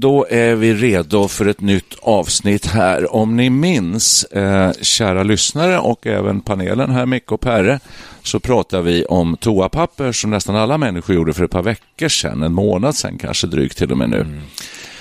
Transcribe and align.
då 0.00 0.26
är 0.30 0.54
vi 0.54 0.74
redo 0.74 1.28
för 1.28 1.46
ett 1.46 1.60
nytt 1.60 1.94
avsnitt 2.00 2.66
här. 2.66 3.14
Om 3.14 3.36
ni 3.36 3.50
minns, 3.50 4.24
eh, 4.24 4.72
kära 4.82 5.22
lyssnare 5.22 5.78
och 5.78 6.06
även 6.06 6.40
panelen 6.40 6.90
här, 6.90 7.06
Micke 7.06 7.32
och 7.32 7.40
Perre, 7.40 7.80
så 8.22 8.40
pratar 8.40 8.82
vi 8.82 9.04
om 9.04 9.36
toapapper 9.36 10.12
som 10.12 10.30
nästan 10.30 10.56
alla 10.56 10.78
människor 10.78 11.16
gjorde 11.16 11.32
för 11.32 11.44
ett 11.44 11.50
par 11.50 11.62
veckor 11.62 12.08
sedan, 12.08 12.42
en 12.42 12.52
månad 12.52 12.94
sedan 12.94 13.18
kanske 13.18 13.46
drygt 13.46 13.78
till 13.78 13.92
och 13.92 13.98
med 13.98 14.10
nu. 14.10 14.20
Mm. 14.20 14.40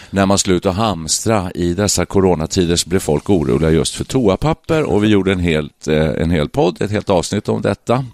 När 0.10 0.26
man 0.26 0.38
slutade 0.38 0.76
hamstra 0.76 1.52
i 1.52 1.74
dessa 1.74 2.06
coronatider 2.06 2.76
så 2.76 2.90
blev 2.90 3.00
folk 3.00 3.30
oroliga 3.30 3.72
just 3.72 3.96
för 3.96 4.04
toapapper 4.04 4.84
och 4.84 5.04
vi 5.04 5.08
gjorde 5.08 5.32
en, 5.32 5.40
helt, 5.40 5.88
eh, 5.88 6.10
en 6.10 6.32
hel 6.32 6.50
podd, 6.50 6.82
ett 6.82 6.92
helt 6.92 7.10
avsnitt 7.10 7.50
om 7.50 7.62
detta 7.62 8.06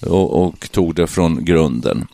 och, 0.00 0.46
och 0.46 0.70
tog 0.70 0.94
det 0.94 1.06
från 1.06 1.44
grunden. 1.44 1.96
Mm. 1.96 2.08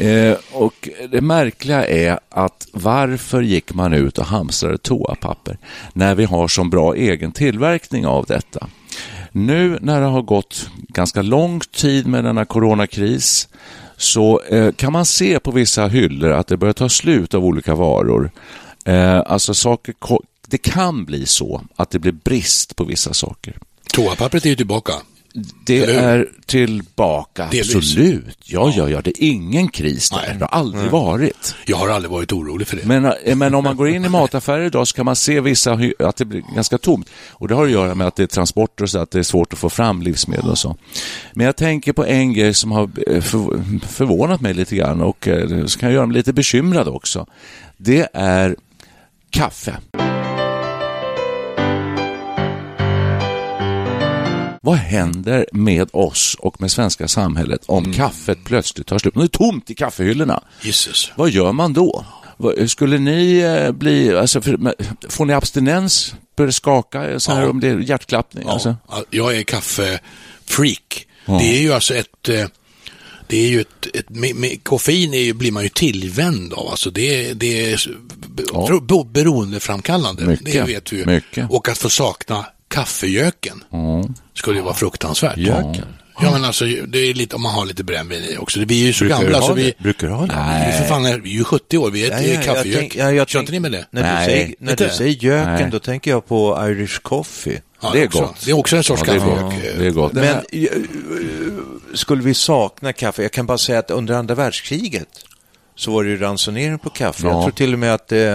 Eh, 0.00 0.36
och 0.52 0.88
Det 1.10 1.20
märkliga 1.20 1.86
är 1.86 2.18
att 2.28 2.68
varför 2.72 3.42
gick 3.42 3.74
man 3.74 3.92
ut 3.92 4.18
och 4.18 4.26
hamstrade 4.26 4.78
toapapper 4.78 5.58
när 5.92 6.14
vi 6.14 6.24
har 6.24 6.48
så 6.48 6.64
bra 6.64 6.94
egen 6.94 7.32
tillverkning 7.32 8.06
av 8.06 8.24
detta? 8.26 8.66
Nu 9.32 9.78
när 9.80 10.00
det 10.00 10.06
har 10.06 10.22
gått 10.22 10.70
ganska 10.88 11.22
lång 11.22 11.60
tid 11.60 12.06
med 12.06 12.24
denna 12.24 12.44
coronakris 12.44 13.48
så 13.96 14.40
eh, 14.40 14.72
kan 14.72 14.92
man 14.92 15.06
se 15.06 15.40
på 15.40 15.50
vissa 15.50 15.86
hyllor 15.86 16.30
att 16.30 16.46
det 16.46 16.56
börjar 16.56 16.72
ta 16.72 16.88
slut 16.88 17.34
av 17.34 17.44
olika 17.44 17.74
varor. 17.74 18.30
Eh, 18.84 19.22
alltså 19.26 19.54
saker, 19.54 19.94
det 20.48 20.58
kan 20.58 21.04
bli 21.04 21.26
så 21.26 21.62
att 21.76 21.90
det 21.90 21.98
blir 21.98 22.12
brist 22.12 22.76
på 22.76 22.84
vissa 22.84 23.14
saker. 23.14 23.58
Toapappret 23.92 24.44
är 24.44 24.50
ju 24.50 24.56
tillbaka. 24.56 24.92
Det 25.66 25.84
är 25.84 26.28
tillbaka, 26.46 27.48
Delvis. 27.50 27.76
absolut. 27.76 28.38
Ja, 28.44 28.72
ja, 28.76 28.88
ja, 28.88 29.00
det 29.02 29.10
är 29.10 29.26
ingen 29.28 29.68
kris 29.68 30.10
där. 30.10 30.16
Nej. 30.26 30.36
Det 30.38 30.44
har 30.44 30.58
aldrig 30.58 30.82
Nej. 30.82 30.92
varit. 30.92 31.54
Jag 31.66 31.76
har 31.76 31.88
aldrig 31.88 32.10
varit 32.10 32.32
orolig 32.32 32.68
för 32.68 32.76
det. 32.76 32.84
Men, 32.84 33.04
eh, 33.04 33.36
men 33.36 33.54
om 33.54 33.64
man 33.64 33.76
går 33.76 33.88
in 33.88 34.04
i 34.04 34.08
mataffärer 34.08 34.64
idag 34.66 34.88
så 34.88 34.96
kan 34.96 35.04
man 35.04 35.16
se 35.16 35.40
vissa 35.40 35.80
att 35.98 36.16
det 36.16 36.24
blir 36.24 36.42
ganska 36.54 36.78
tomt. 36.78 37.10
Och 37.30 37.48
Det 37.48 37.54
har 37.54 37.64
att 37.64 37.70
göra 37.70 37.94
med 37.94 38.06
att 38.06 38.16
det 38.16 38.22
är 38.22 38.26
transporter 38.26 38.84
och 38.84 38.90
så, 38.90 38.98
att 38.98 39.10
det 39.10 39.18
är 39.18 39.22
svårt 39.22 39.52
att 39.52 39.58
få 39.58 39.70
fram 39.70 40.02
livsmedel 40.02 40.50
och 40.50 40.58
så. 40.58 40.76
Men 41.32 41.46
jag 41.46 41.56
tänker 41.56 41.92
på 41.92 42.04
en 42.04 42.32
grej 42.32 42.54
som 42.54 42.72
har 42.72 42.90
eh, 43.06 43.22
förvånat 43.88 44.40
mig 44.40 44.54
lite 44.54 44.76
grann 44.76 45.00
och 45.00 45.28
eh, 45.28 45.66
som 45.66 45.80
kan 45.80 45.92
göra 45.92 46.06
mig 46.06 46.16
lite 46.16 46.32
bekymrad 46.32 46.88
också. 46.88 47.26
Det 47.76 48.08
är 48.14 48.56
kaffe. 49.30 49.76
Vad 54.70 54.78
händer 54.78 55.46
med 55.52 55.88
oss 55.92 56.36
och 56.38 56.60
med 56.60 56.70
svenska 56.70 57.08
samhället 57.08 57.62
om 57.66 57.84
mm. 57.84 57.96
kaffet 57.96 58.38
plötsligt 58.44 58.86
tar 58.86 58.98
slut? 58.98 59.14
Det 59.14 59.22
är 59.22 59.26
tomt 59.26 59.70
i 59.70 59.74
kaffehyllorna. 59.74 60.42
Jesus. 60.62 61.12
Vad 61.16 61.30
gör 61.30 61.52
man 61.52 61.72
då? 61.72 62.04
Skulle 62.66 62.98
ni 62.98 63.38
eh, 63.38 63.72
bli, 63.72 64.16
alltså, 64.16 64.40
får 65.08 65.24
ni 65.24 65.32
abstinens? 65.32 66.14
Börjar 66.36 66.50
skaka 66.50 67.20
så 67.20 67.32
här, 67.32 67.42
ja. 67.42 67.50
om 67.50 67.60
det 67.60 67.68
är 67.68 67.78
hjärtklappning? 67.78 68.44
Ja. 68.46 68.52
Alltså? 68.52 68.76
Jag 69.10 69.36
är 69.36 69.42
kaffefreak. 69.42 71.06
Ja. 71.26 71.38
Det 71.38 71.58
är 71.58 71.62
ju 71.62 71.72
alltså 71.72 71.94
ett 71.94 72.28
eh, 72.28 72.46
det 73.26 73.36
är 73.36 73.48
ju 73.48 73.60
ett, 73.60 73.86
ett 73.94 74.10
med, 74.10 74.36
med, 74.36 74.64
koffein 74.64 75.14
är 75.14 75.22
ju, 75.22 75.32
blir 75.32 75.52
man 75.52 75.62
ju 75.62 75.68
tillvänd 75.68 76.52
av. 76.52 76.68
Alltså 76.68 76.90
det, 76.90 77.32
det 77.32 77.72
är 77.72 77.80
ja. 78.52 79.04
beroendeframkallande. 79.04 80.26
Mycket, 80.26 80.52
det 80.52 80.62
vet 80.62 80.92
vi 80.92 80.96
ju. 80.96 81.06
Mycket. 81.06 81.50
Och 81.50 81.68
att 81.68 81.78
få 81.78 81.88
sakna 81.88 82.46
kaffegöken 82.70 83.64
mm. 83.72 84.14
skulle 84.34 84.58
ju 84.58 84.64
vara 84.64 84.74
fruktansvärt. 84.74 85.36
Göken? 85.36 85.86
Ja, 86.22 86.30
men 86.30 86.44
alltså, 86.44 86.64
det 86.64 86.98
är 86.98 87.14
lite, 87.14 87.36
om 87.36 87.42
man 87.42 87.54
har 87.54 87.66
lite 87.66 87.84
brännvin 87.84 88.22
i 88.24 88.36
också. 88.36 88.60
Vi 88.60 88.82
är 88.82 88.86
ju 88.86 88.92
så 88.92 89.04
Brukar 89.04 89.22
gamla 89.22 89.42
så 89.42 89.54
vi... 89.54 89.74
Brukar 89.78 90.06
du 90.06 90.12
ha 90.12 90.26
det? 90.26 90.34
Nej. 90.36 90.78
För 90.78 90.84
fan, 90.84 91.02
vi 91.02 91.10
är 91.10 91.38
ju 91.38 91.44
70 91.44 91.78
år, 91.78 91.90
vi 91.90 92.06
äter 92.06 92.20
ja, 92.20 92.34
ja, 92.34 92.42
kaffegök. 92.42 92.96
Ja, 92.96 93.12
jag 93.12 93.28
Kör 93.28 93.40
inte 93.40 93.52
ni 93.52 93.60
med 93.60 93.72
det? 93.72 93.86
När 93.90 94.20
du 94.20 94.26
säger, 94.26 94.54
när 94.58 94.76
du 94.76 94.88
säger 94.88 95.24
göken, 95.24 95.54
Nej. 95.54 95.70
då 95.70 95.78
tänker 95.78 96.10
jag 96.10 96.26
på 96.26 96.66
Irish 96.68 97.00
coffee. 97.02 97.62
Ja, 97.82 97.90
det 97.92 98.02
är 98.02 98.06
också, 98.06 98.20
gott. 98.20 98.44
Det 98.44 98.50
är 98.50 98.58
också 98.58 98.76
en 98.76 98.84
sorts 98.84 99.02
ja, 99.06 99.14
kaffegök. 99.14 99.78
det 99.78 99.86
är 99.86 99.90
gott. 99.90 100.12
Men 100.12 100.44
skulle 101.94 102.22
vi 102.22 102.34
sakna 102.34 102.92
kaffe? 102.92 103.22
Jag 103.22 103.32
kan 103.32 103.46
bara 103.46 103.58
säga 103.58 103.78
att 103.78 103.90
under 103.90 104.14
andra 104.14 104.34
världskriget 104.34 105.08
så 105.76 105.92
var 105.92 106.04
det 106.04 106.10
ju 106.10 106.16
ransonering 106.16 106.78
på 106.78 106.90
kaffe. 106.90 107.26
Jag 107.26 107.42
tror 107.42 107.50
till 107.50 107.72
och 107.72 107.78
med 107.78 107.94
att 107.94 108.08
det, 108.08 108.26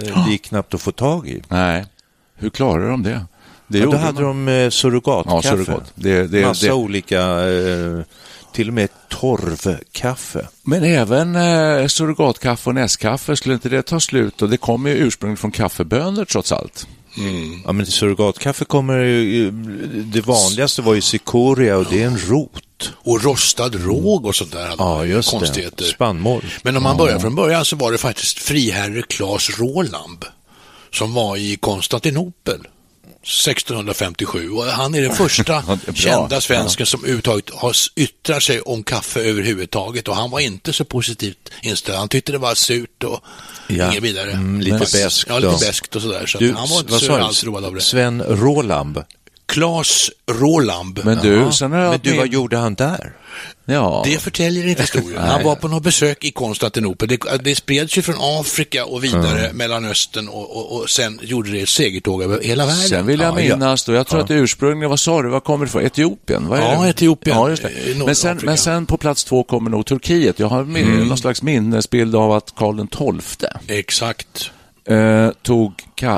det 0.00 0.30
gick 0.30 0.44
knappt 0.44 0.74
att 0.74 0.80
få 0.82 0.92
tag 0.92 1.28
i. 1.28 1.42
Nej, 1.48 1.86
hur 2.34 2.50
klarar 2.50 2.90
de 2.90 3.02
det? 3.02 3.26
Det 3.68 3.78
ja, 3.78 3.86
då 3.86 3.96
hade 3.96 4.22
man. 4.22 4.46
de 4.46 4.64
eh, 4.64 4.70
surrogatkaffe. 4.70 5.48
Ja, 5.48 5.56
surrogat. 5.56 5.92
Det, 5.94 6.26
det, 6.26 6.46
Massa 6.46 6.66
det. 6.66 6.72
olika, 6.72 7.20
eh, 7.48 8.00
till 8.52 8.68
och 8.68 8.74
med 8.74 8.88
torvkaffe. 9.08 10.48
Men 10.62 10.84
även 10.84 11.36
eh, 11.36 11.86
surrogatkaffe 11.86 12.70
och 12.70 12.74
nästkaffe, 12.74 13.36
skulle 13.36 13.54
inte 13.54 13.68
det 13.68 13.82
ta 13.82 14.00
slut? 14.00 14.42
Och 14.42 14.50
det 14.50 14.56
kommer 14.56 14.90
ju 14.90 14.96
ursprungligen 14.96 15.36
från 15.36 15.50
kaffebönor 15.50 16.24
trots 16.24 16.52
allt. 16.52 16.86
Mm. 17.18 17.62
Ja, 17.64 17.72
men 17.72 17.86
surrogatkaffe 17.86 18.64
kommer 18.64 18.98
ju, 18.98 19.50
det 20.04 20.20
vanligaste 20.20 20.82
var 20.82 20.94
ju 20.94 21.00
cikoria 21.00 21.76
och 21.76 21.86
det 21.90 22.02
är 22.02 22.06
en 22.06 22.18
rot. 22.18 22.62
Och 22.94 23.24
rostad 23.24 23.74
råg 23.74 24.26
och 24.26 24.34
sånt 24.34 24.52
där. 24.52 24.74
Ja, 24.78 25.04
just 25.04 25.30
konstigheter. 25.30 25.76
det. 25.76 25.84
Spannmål. 25.84 26.44
Men 26.62 26.76
om 26.76 26.82
man 26.82 26.96
börjar 26.96 27.18
från 27.18 27.34
början 27.34 27.64
så 27.64 27.76
var 27.76 27.92
det 27.92 27.98
faktiskt 27.98 28.38
friherre 28.38 29.02
Claes 29.02 29.58
Roland 29.58 30.24
som 30.92 31.14
var 31.14 31.36
i 31.36 31.56
Konstantinopel 31.56 32.66
1657 33.26 34.50
och 34.50 34.64
han 34.64 34.94
är 34.94 35.02
den 35.02 35.14
första 35.14 35.62
kända 35.94 36.40
svensken 36.40 36.86
som 36.86 37.00
överhuvudtaget 37.00 37.50
har 37.50 37.72
yttrat 37.96 38.42
sig 38.42 38.60
om 38.60 38.82
kaffe 38.82 39.20
överhuvudtaget 39.20 40.08
och 40.08 40.16
han 40.16 40.30
var 40.30 40.40
inte 40.40 40.72
så 40.72 40.84
positivt 40.84 41.50
inställd. 41.62 41.98
Han 41.98 42.08
tyckte 42.08 42.32
det 42.32 42.38
var 42.38 42.54
surt 42.54 43.04
och 43.04 43.20
ja. 43.68 43.90
inget 43.90 44.02
vidare. 44.02 44.30
Mm, 44.30 44.60
lite 44.60 44.78
beskt. 44.78 45.24
Ja, 45.28 45.38
lite 45.38 45.66
beskt 45.66 45.96
och 45.96 46.02
sådär. 46.02 46.26
Så 46.26 46.38
du, 46.38 46.52
han 46.52 46.68
var 46.68 46.78
inte 46.78 46.98
så 46.98 47.16
alls 47.16 47.44
road 47.44 47.64
av 47.64 47.74
det. 47.74 47.80
Sven 47.80 48.22
Rolamb. 48.22 48.98
Klas 49.56 50.10
Rolamb. 50.30 51.00
Men 51.04 51.18
du, 51.18 51.52
sen 51.52 51.72
har 51.72 51.80
jag 51.80 51.90
Men 51.90 52.00
du, 52.02 52.16
vad 52.16 52.28
gjorde 52.28 52.56
han 52.56 52.74
där? 52.74 53.12
Ja. 53.64 54.02
Det 54.04 54.18
förtäljer 54.18 54.66
inte 54.66 54.82
historien. 54.82 55.22
Han 55.22 55.44
var 55.44 55.56
på 55.56 55.68
något 55.68 55.82
besök 55.82 56.24
i 56.24 56.30
Konstantinopel. 56.30 57.08
Det, 57.08 57.18
det 57.44 57.54
spreds 57.54 57.98
ju 57.98 58.02
från 58.02 58.14
Afrika 58.18 58.84
och 58.84 59.04
vidare, 59.04 59.44
mm. 59.44 59.56
Mellanöstern 59.56 60.28
och, 60.28 60.56
och, 60.56 60.80
och, 60.80 60.90
sen 60.90 61.20
gjorde 61.22 61.50
det 61.50 61.60
ett 61.60 61.68
segertåg 61.68 62.22
över 62.22 62.42
hela 62.42 62.66
världen. 62.66 62.88
Sen 62.88 63.06
vill 63.06 63.20
jag 63.20 63.40
ja, 63.40 63.54
minnas, 63.54 63.84
då, 63.84 63.92
jag 63.92 64.06
tror 64.06 64.18
ja. 64.18 64.22
att 64.22 64.28
det 64.28 64.34
ursprungligen, 64.34 64.90
vad 64.90 65.00
sa 65.00 65.22
du, 65.22 65.28
vad 65.28 65.44
kommer 65.44 65.66
det 65.66 65.72
från? 65.72 65.82
Etiopien? 65.82 66.48
Vad 66.48 66.58
är 66.58 66.62
ja, 66.62 66.82
det? 66.82 66.88
Etiopien. 66.88 67.36
Ja, 67.36 67.50
just 67.50 67.62
det. 67.62 68.04
Men, 68.06 68.16
sen, 68.16 68.40
men 68.42 68.56
sen 68.56 68.86
på 68.86 68.96
plats 68.96 69.24
två 69.24 69.42
kommer 69.42 69.70
nog 69.70 69.86
Turkiet. 69.86 70.38
Jag 70.38 70.48
har 70.48 70.60
mm. 70.60 71.08
någon 71.08 71.18
slags 71.18 71.42
minnesbild 71.42 72.16
av 72.16 72.32
att 72.32 72.54
Karl 72.56 72.86
XII 73.22 73.48
Exakt. 73.78 74.50
Eh, 74.86 75.30
tog 75.42 75.72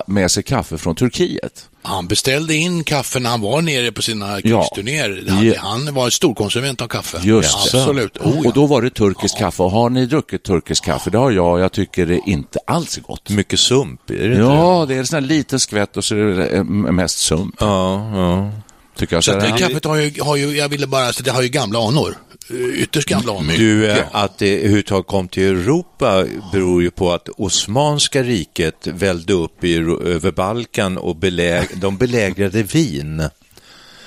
med 0.07 0.31
sig 0.31 0.43
kaffe 0.43 0.79
från 0.79 0.95
Turkiet. 0.95 1.69
Han 1.83 2.09
beställde 2.09 2.55
in 2.55 2.85
kaffe 2.85 3.19
när 3.19 3.31
han 3.31 3.41
var 3.41 3.63
nere 3.63 3.93
på 3.93 4.03
sina 4.03 4.43
krigsturnéer. 4.43 5.43
Ja. 5.43 5.55
Han 5.59 5.95
var 5.95 6.05
en 6.05 6.11
storkonsument 6.11 6.83
av 6.83 6.89
kaffe. 6.89 7.21
Just 7.23 7.73
ja, 7.73 7.81
Absolut. 7.81 8.19
Oh, 8.19 8.37
ja. 8.43 8.49
Och 8.49 8.55
då 8.55 8.67
var 8.67 8.83
det 8.83 8.91
turkisk 8.91 9.35
ja. 9.35 9.39
kaffe. 9.39 9.63
Och 9.63 9.71
har 9.71 9.91
ni 9.91 10.07
druckit 10.07 10.43
turkisk 10.43 10.85
kaffe? 10.85 11.11
Det 11.11 11.19
har 11.19 11.31
jag. 11.31 11.61
Jag 11.61 11.73
tycker 11.73 12.07
det 12.07 12.21
inte 12.27 12.59
alls 12.67 12.97
är 12.97 13.03
gott. 13.03 13.31
Mycket 13.31 13.61
sump, 13.61 14.11
är 14.11 14.15
det 14.15 14.25
inte 14.25 14.39
Ja, 14.39 14.85
det 14.89 14.95
är 14.95 14.99
en 14.99 15.07
sån 15.07 15.23
här 15.23 15.29
liten 15.29 15.61
skvätt 15.61 15.97
och 15.97 16.05
så 16.05 16.15
är 16.15 16.25
det 16.25 16.65
mest 16.65 17.19
sump. 17.19 17.55
Ja, 17.59 18.11
ja. 18.15 18.51
Tycker 18.99 19.17
jag. 19.17 19.25
Så, 19.25 19.33
så 19.33 19.39
det 19.39 19.59
kaffet 19.59 19.85
har 19.85 19.97
ju, 19.97 20.23
har 20.23 20.37
ju, 20.37 20.57
jag 20.57 20.69
ville 20.69 20.87
bara, 20.87 21.13
så 21.13 21.23
det 21.23 21.31
har 21.31 21.43
ju 21.43 21.49
gamla 21.49 21.89
anor. 21.89 22.19
Eh, 22.51 22.83
ytterst 22.83 23.09
gamla 23.09 23.33
anor. 23.33 23.53
Du, 23.53 23.91
eh, 23.91 24.05
att 24.13 24.39
det 24.39 24.59
överhuvudtaget 24.59 25.07
kom 25.07 25.29
till 25.29 25.43
Europa 25.43 26.25
beror 26.53 26.83
ju 26.83 26.91
på 26.91 27.13
att 27.13 27.29
Osmanska 27.29 28.23
riket 28.23 28.87
välde 28.87 29.33
upp 29.33 29.65
i, 29.65 29.77
över 30.05 30.33
Balkan 30.33 30.99
och 30.99 31.17
beläg, 31.17 31.69
de 31.75 31.97
belägrade 31.97 32.63
Wien. 32.63 33.23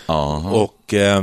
Aha. 0.06 0.50
Och 0.50 0.94
eh, 0.94 1.22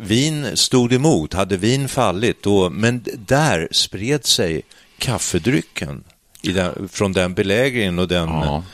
Wien 0.00 0.56
stod 0.56 0.92
emot, 0.92 1.34
hade 1.34 1.56
Wien 1.56 1.88
fallit, 1.88 2.42
då, 2.42 2.70
men 2.70 3.04
där 3.26 3.68
spred 3.70 4.26
sig 4.26 4.62
kaffedrycken 4.98 6.04
den, 6.42 6.88
från 6.92 7.12
den 7.12 7.34
belägringen 7.34 7.98
och 7.98 8.08
den 8.08 8.28
ja. 8.28 8.64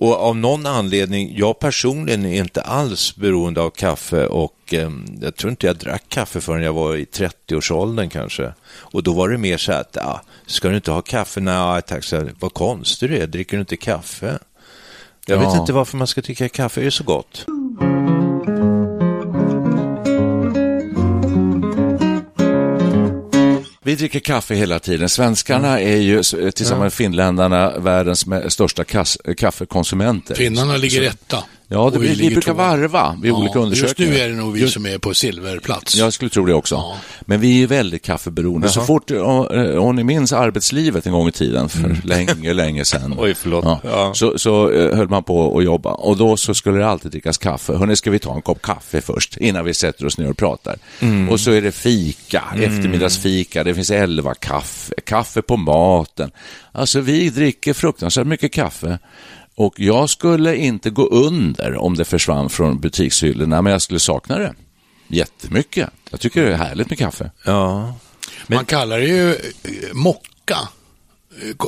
Och 0.00 0.20
av 0.20 0.36
någon 0.36 0.66
anledning, 0.66 1.32
jag 1.36 1.58
personligen 1.58 2.24
är 2.24 2.40
inte 2.40 2.62
alls 2.62 3.16
beroende 3.16 3.60
av 3.60 3.70
kaffe 3.70 4.26
och 4.26 4.74
eh, 4.74 4.90
jag 5.20 5.36
tror 5.36 5.50
inte 5.50 5.66
jag 5.66 5.76
drack 5.76 6.02
kaffe 6.08 6.40
förrän 6.40 6.62
jag 6.62 6.72
var 6.72 6.96
i 6.96 7.04
30-årsåldern 7.04 8.08
kanske. 8.08 8.52
Och 8.70 9.02
då 9.02 9.12
var 9.12 9.28
det 9.28 9.38
mer 9.38 9.56
så 9.56 9.72
att, 9.72 9.96
ah, 9.96 10.20
ska 10.46 10.68
du 10.68 10.76
inte 10.76 10.90
ha 10.90 11.02
kaffe? 11.02 11.40
Nej, 11.40 11.82
tack, 11.82 12.04
så 12.04 12.16
här, 12.16 12.32
vad 12.38 12.54
konstig 12.54 13.10
du 13.10 13.16
är, 13.16 13.26
dricker 13.26 13.56
du 13.56 13.60
inte 13.60 13.76
kaffe? 13.76 14.38
Jag 15.26 15.42
ja. 15.42 15.48
vet 15.48 15.60
inte 15.60 15.72
varför 15.72 15.96
man 15.96 16.06
ska 16.06 16.22
tycka 16.22 16.44
att 16.44 16.52
kaffe 16.52 16.86
är 16.86 16.90
så 16.90 17.04
gott. 17.04 17.44
Vi 23.90 23.96
dricker 23.96 24.20
kaffe 24.20 24.54
hela 24.54 24.78
tiden. 24.78 25.08
Svenskarna 25.08 25.80
är 25.80 25.96
ju 25.96 26.22
tillsammans 26.22 26.82
med 26.82 26.92
finländarna 26.92 27.78
världens 27.78 28.26
största 28.48 28.84
kaffekonsumenter. 29.36 30.34
Finnarna 30.34 30.76
ligger 30.76 31.02
etta. 31.02 31.44
Ja, 31.72 31.90
det, 31.90 31.98
vi, 31.98 32.14
vi 32.14 32.30
brukar 32.30 32.54
varva 32.54 33.16
vid 33.22 33.30
ja, 33.30 33.36
olika 33.36 33.58
undersökningar. 33.58 34.12
Just 34.12 34.18
nu 34.18 34.24
är 34.24 34.28
det 34.28 34.34
nog 34.34 34.52
vi 34.52 34.68
som 34.68 34.86
är 34.86 34.98
på 34.98 35.14
silverplats. 35.14 35.96
Jag 35.96 36.12
skulle 36.12 36.30
tro 36.30 36.46
det 36.46 36.54
också. 36.54 36.74
Ja. 36.74 36.96
Men 37.20 37.40
vi 37.40 37.62
är 37.62 37.66
väldigt 37.66 38.02
kaffeberoende. 38.02 38.66
Jaha. 38.66 38.72
Så 38.72 38.80
fort, 38.80 39.10
om 39.78 39.96
ni 39.96 40.04
minns 40.04 40.32
arbetslivet 40.32 41.06
en 41.06 41.12
gång 41.12 41.28
i 41.28 41.32
tiden, 41.32 41.68
för 41.68 41.84
mm. 41.84 41.96
länge, 42.04 42.52
länge 42.52 42.84
sedan. 42.84 43.14
Oj, 43.18 43.34
förlåt. 43.34 43.64
Ja, 43.64 43.80
ja. 43.84 44.14
Så, 44.14 44.38
så 44.38 44.70
uh, 44.70 44.96
höll 44.96 45.08
man 45.08 45.22
på 45.22 45.58
att 45.58 45.64
jobba 45.64 45.92
och 45.92 46.16
då 46.16 46.36
så 46.36 46.54
skulle 46.54 46.78
det 46.78 46.86
alltid 46.86 47.10
drickas 47.10 47.38
kaffe. 47.38 47.72
Hörrni, 47.72 47.96
ska 47.96 48.10
vi 48.10 48.18
ta 48.18 48.34
en 48.34 48.42
kopp 48.42 48.62
kaffe 48.62 49.00
först 49.00 49.36
innan 49.36 49.64
vi 49.64 49.74
sätter 49.74 50.06
oss 50.06 50.18
ner 50.18 50.30
och 50.30 50.36
pratar? 50.36 50.76
Mm. 51.00 51.28
Och 51.28 51.40
så 51.40 51.50
är 51.50 51.62
det 51.62 51.72
fika, 51.72 52.42
mm. 52.54 52.70
eftermiddagsfika, 52.70 53.64
det 53.64 53.74
finns 53.74 53.90
elva 53.90 54.34
kaffe, 54.34 54.94
kaffe 55.04 55.42
på 55.42 55.56
maten. 55.56 56.30
Alltså 56.72 57.00
vi 57.00 57.30
dricker 57.30 57.72
fruktansvärt 57.72 58.26
mycket 58.26 58.52
kaffe. 58.52 58.98
Och 59.60 59.80
jag 59.80 60.10
skulle 60.10 60.56
inte 60.56 60.90
gå 60.90 61.06
under 61.06 61.76
om 61.76 61.96
det 61.96 62.04
försvann 62.04 62.50
från 62.50 62.80
butikshyllorna, 62.80 63.62
men 63.62 63.72
jag 63.72 63.82
skulle 63.82 64.00
sakna 64.00 64.38
det 64.38 64.54
jättemycket. 65.08 65.90
Jag 66.10 66.20
tycker 66.20 66.44
det 66.44 66.52
är 66.52 66.56
härligt 66.56 66.90
med 66.90 66.98
kaffe. 66.98 67.30
Ja. 67.44 67.94
Men... 68.46 68.56
Man 68.56 68.64
kallar 68.64 68.98
det 68.98 69.06
ju 69.06 69.30
eh, 69.30 69.36
mocka 69.92 70.58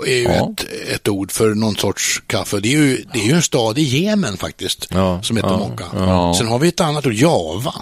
är 0.07 0.17
ju 0.17 0.23
ja. 0.23 0.53
ett, 0.53 0.67
ett 0.95 1.09
ord 1.09 1.33
för 1.33 1.55
någon 1.55 1.77
sorts 1.77 2.23
kaffe. 2.27 2.61
Det 2.61 2.69
är 2.69 2.79
ju, 2.79 3.05
det 3.13 3.21
är 3.21 3.25
ju 3.25 3.33
en 3.33 3.43
stad 3.43 3.79
i 3.79 3.83
Jemen 3.83 4.37
faktiskt 4.37 4.87
ja, 4.91 5.23
som 5.23 5.37
heter 5.37 5.51
ja, 5.51 5.59
Mocka. 5.59 5.85
Ja. 5.95 6.35
Sen 6.39 6.49
har 6.49 6.59
vi 6.59 6.69
ett 6.69 6.81
annat 6.81 7.07
ord, 7.07 7.13
Java. 7.13 7.75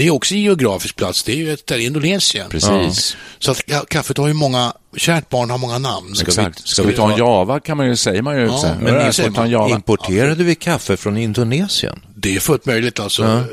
Det 0.00 0.06
är 0.06 0.10
också 0.10 0.34
en 0.34 0.40
geografisk 0.40 0.96
plats, 0.96 1.22
det 1.22 1.32
är 1.32 1.36
ju 1.36 1.52
ett, 1.52 1.70
Indonesien. 1.70 2.50
Precis. 2.50 3.16
Så 3.38 3.50
att 3.50 3.88
kaffet 3.88 4.18
har 4.18 4.28
ju 4.28 4.34
många, 4.34 4.72
kärt 4.96 5.28
barn 5.28 5.50
har 5.50 5.58
många 5.58 5.78
namn. 5.78 6.14
Ska 6.14 6.26
Exakt. 6.26 6.58
Vi, 6.58 6.62
ska, 6.62 6.82
ska 6.82 6.82
vi 6.82 6.96
ta 6.96 7.12
en 7.12 7.18
Java 7.18 7.60
kan 7.60 7.76
man 7.76 7.86
ju, 7.86 7.96
säger 7.96 8.22
man 8.22 8.36
ju. 8.36 8.46
Ja, 8.46 8.74
men 8.80 8.94
det 8.94 9.12
säger 9.12 9.30
man. 9.30 9.50
Java. 9.50 9.74
Importerade 9.74 10.44
vi 10.44 10.54
kaffe 10.54 10.96
från 10.96 11.16
Indonesien? 11.16 12.00
Det 12.14 12.36
är 12.36 12.40
fullt 12.40 12.66
möjligt 12.66 13.00
alltså. 13.00 13.22
Ja. 13.22 13.44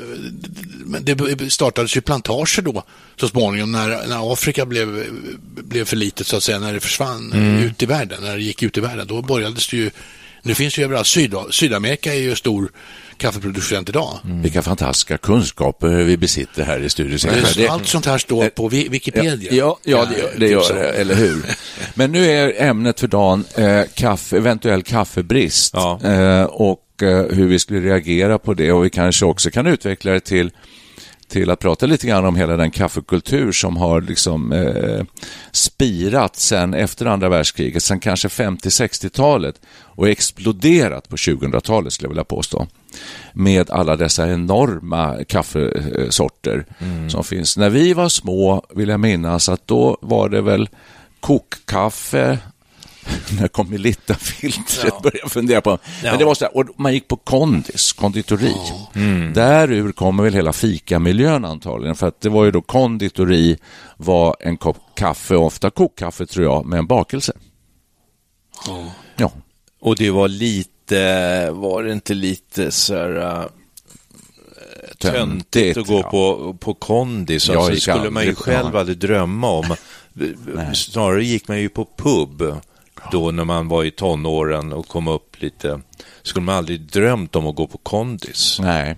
Men 0.85 1.05
det 1.05 1.49
startades 1.49 1.97
ju 1.97 2.01
plantager 2.01 2.61
då 2.61 2.83
så 3.19 3.27
småningom 3.27 3.71
när, 3.71 4.07
när 4.07 4.33
Afrika 4.33 4.65
blev, 4.65 5.05
blev 5.55 5.85
för 5.85 5.95
litet 5.95 6.27
så 6.27 6.37
att 6.37 6.43
säga, 6.43 6.59
när 6.59 6.73
det 6.73 6.79
försvann 6.79 7.31
mm. 7.33 7.63
ut 7.63 7.83
i 7.83 7.85
världen, 7.85 8.23
när 8.23 8.35
det 8.35 8.43
gick 8.43 8.63
ut 8.63 8.77
i 8.77 8.81
världen. 8.81 9.07
Då 9.07 9.21
började 9.21 9.55
det 9.55 9.73
ju, 9.73 9.89
nu 10.41 10.55
finns 10.55 10.79
ju 10.79 10.83
överallt, 10.83 11.07
Syd, 11.07 11.35
Sydamerika 11.51 12.13
är 12.13 12.19
ju 12.19 12.35
stor 12.35 12.71
kaffeproducent 13.17 13.89
idag. 13.89 14.19
Mm. 14.23 14.41
Vilka 14.41 14.61
fantastiska 14.61 15.17
kunskaper 15.17 15.87
vi 15.87 16.17
besitter 16.17 16.63
här 16.63 16.79
i 16.79 16.89
studion. 16.89 17.31
Allt 17.69 17.87
sånt 17.87 18.05
här 18.05 18.17
står 18.17 18.49
på 18.49 18.69
Wikipedia. 18.69 19.53
Ja, 19.53 19.79
ja 19.83 20.05
det, 20.05 20.17
gör, 20.17 20.29
det, 20.37 20.47
gör 20.47 20.73
det, 20.73 20.91
eller 20.91 21.15
hur? 21.15 21.45
Men 21.93 22.11
nu 22.11 22.25
är 22.25 22.61
ämnet 22.61 22.99
för 22.99 23.07
dagen 23.07 23.45
eh, 23.55 23.81
kaffe, 23.95 24.37
eventuell 24.37 24.83
kaffebrist 24.83 25.73
ja. 25.73 25.99
eh, 26.03 26.43
och 26.43 26.83
eh, 27.01 27.25
hur 27.35 27.47
vi 27.47 27.59
skulle 27.59 27.79
reagera 27.79 28.39
på 28.39 28.53
det 28.53 28.71
och 28.71 28.85
vi 28.85 28.89
kanske 28.89 29.25
också 29.25 29.49
kan 29.49 29.67
utveckla 29.67 30.11
det 30.11 30.19
till 30.19 30.51
till 31.27 31.49
att 31.49 31.59
prata 31.59 31.85
lite 31.85 32.07
grann 32.07 32.25
om 32.25 32.35
hela 32.35 32.57
den 32.57 32.71
kaffekultur 32.71 33.51
som 33.51 33.77
har 33.77 34.01
liksom 34.01 34.51
eh, 34.51 35.05
spirat 35.51 36.35
sen 36.35 36.73
efter 36.73 37.05
andra 37.05 37.29
världskriget, 37.29 37.83
sen 37.83 37.99
kanske 37.99 38.27
50-60-talet 38.27 39.61
och 39.79 40.09
exploderat 40.09 41.09
på 41.09 41.15
2000-talet 41.15 41.93
skulle 41.93 42.05
jag 42.05 42.09
vilja 42.09 42.23
påstå. 42.23 42.67
Med 43.33 43.69
alla 43.69 43.95
dessa 43.95 44.31
enorma 44.31 45.23
kaffesorter 45.27 46.65
mm. 46.79 47.09
som 47.09 47.23
finns. 47.23 47.57
När 47.57 47.69
vi 47.69 47.93
var 47.93 48.09
små 48.09 48.65
vill 48.75 48.89
jag 48.89 48.99
minnas 48.99 49.49
att 49.49 49.67
då 49.67 49.97
var 50.01 50.29
det 50.29 50.41
väl 50.41 50.69
kokkaffe, 51.19 52.39
när 53.39 53.47
kom 53.47 53.69
Melitta-filtret 53.69 54.85
ja. 54.93 54.99
började 55.03 55.29
fundera 55.29 55.61
på. 55.61 55.69
Ja. 55.69 55.77
Men 56.11 56.19
det 56.19 56.25
var 56.25 56.35
så 56.35 56.45
här, 56.45 56.57
och 56.57 56.65
man 56.75 56.93
gick 56.93 57.07
på 57.07 57.15
kondis, 57.15 57.93
konditori. 57.93 58.53
Ja. 58.55 58.91
Mm. 58.95 59.33
Därur 59.33 59.91
kommer 59.91 60.23
väl 60.23 60.33
hela 60.33 60.53
fikamiljön 60.53 61.45
antagligen, 61.45 61.95
för 61.95 62.07
att 62.07 62.21
det 62.21 62.29
var 62.29 62.45
ju 62.45 62.51
då 62.51 62.61
konditori 62.61 63.57
var 63.97 64.35
en 64.39 64.57
kopp 64.57 64.77
kaffe, 64.95 65.35
ofta 65.35 65.69
kokkaffe 65.69 66.25
tror 66.25 66.45
jag, 66.45 66.65
med 66.65 66.79
en 66.79 66.87
bakelse. 66.87 67.33
Ja. 68.67 68.85
ja. 69.17 69.31
Och 69.79 69.95
det 69.95 70.09
var 70.09 70.27
lite, 70.27 71.51
var 71.51 71.83
det 71.83 71.93
inte 71.93 72.13
lite 72.13 72.71
så 72.71 72.95
här 72.95 73.41
uh 73.41 73.47
töntigt 74.97 75.77
att 75.77 75.87
gå 75.87 75.99
ja. 75.99 76.09
på, 76.09 76.53
på 76.59 76.73
kondis. 76.73 77.49
Alltså, 77.49 77.71
det 77.71 77.79
skulle 77.79 78.09
man 78.09 78.25
ju 78.25 78.35
själv 78.35 78.75
aldrig 78.75 78.97
drömma 78.97 79.49
om. 79.49 79.75
Snarare 80.73 81.25
gick 81.25 81.47
man 81.47 81.59
ju 81.59 81.69
på 81.69 81.87
pub 81.97 82.57
då 83.11 83.31
när 83.31 83.43
man 83.43 83.67
var 83.67 83.83
i 83.83 83.91
tonåren 83.91 84.73
och 84.73 84.87
kom 84.87 85.07
upp 85.07 85.41
lite, 85.41 85.81
skulle 86.23 86.45
man 86.45 86.55
aldrig 86.55 86.81
drömt 86.81 87.35
om 87.35 87.47
att 87.47 87.55
gå 87.55 87.67
på 87.67 87.77
kondis. 87.77 88.59
Nej. 88.61 88.95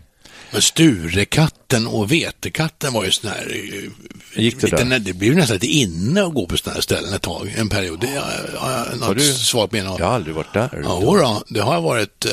Men 0.51 0.61
Sturekatten 0.61 1.87
och 1.87 2.11
Vetekatten 2.11 2.93
var 2.93 3.05
ju 3.05 3.11
sån 3.11 3.29
här... 3.29 3.47
Eh, 3.51 4.43
Gick 4.43 4.61
det 4.61 4.71
lite, 4.71 4.83
där? 4.83 4.99
Det 4.99 5.13
blev 5.13 5.35
nästan 5.35 5.53
lite 5.53 5.67
inne 5.67 6.23
att 6.23 6.33
gå 6.33 6.45
på 6.45 6.57
sådana 6.57 6.75
här 6.75 6.81
ställen 6.81 7.13
ett 7.13 7.21
tag, 7.21 7.53
en 7.57 7.69
period. 7.69 7.99
Det 7.99 8.21
har 8.57 8.71
jag 8.71 8.97
något 8.97 9.07
har 9.07 9.15
du, 9.15 9.21
svar 9.21 9.67
på. 9.67 9.77
Jag 9.77 9.83
har 9.83 9.99
aldrig 9.99 10.35
varit 10.35 10.53
där. 10.53 10.81
Ja, 10.83 10.99
då, 11.01 11.43
det 11.47 11.59
har 11.59 11.73
jag 11.73 11.81
varit, 11.81 12.25
eh, 12.25 12.31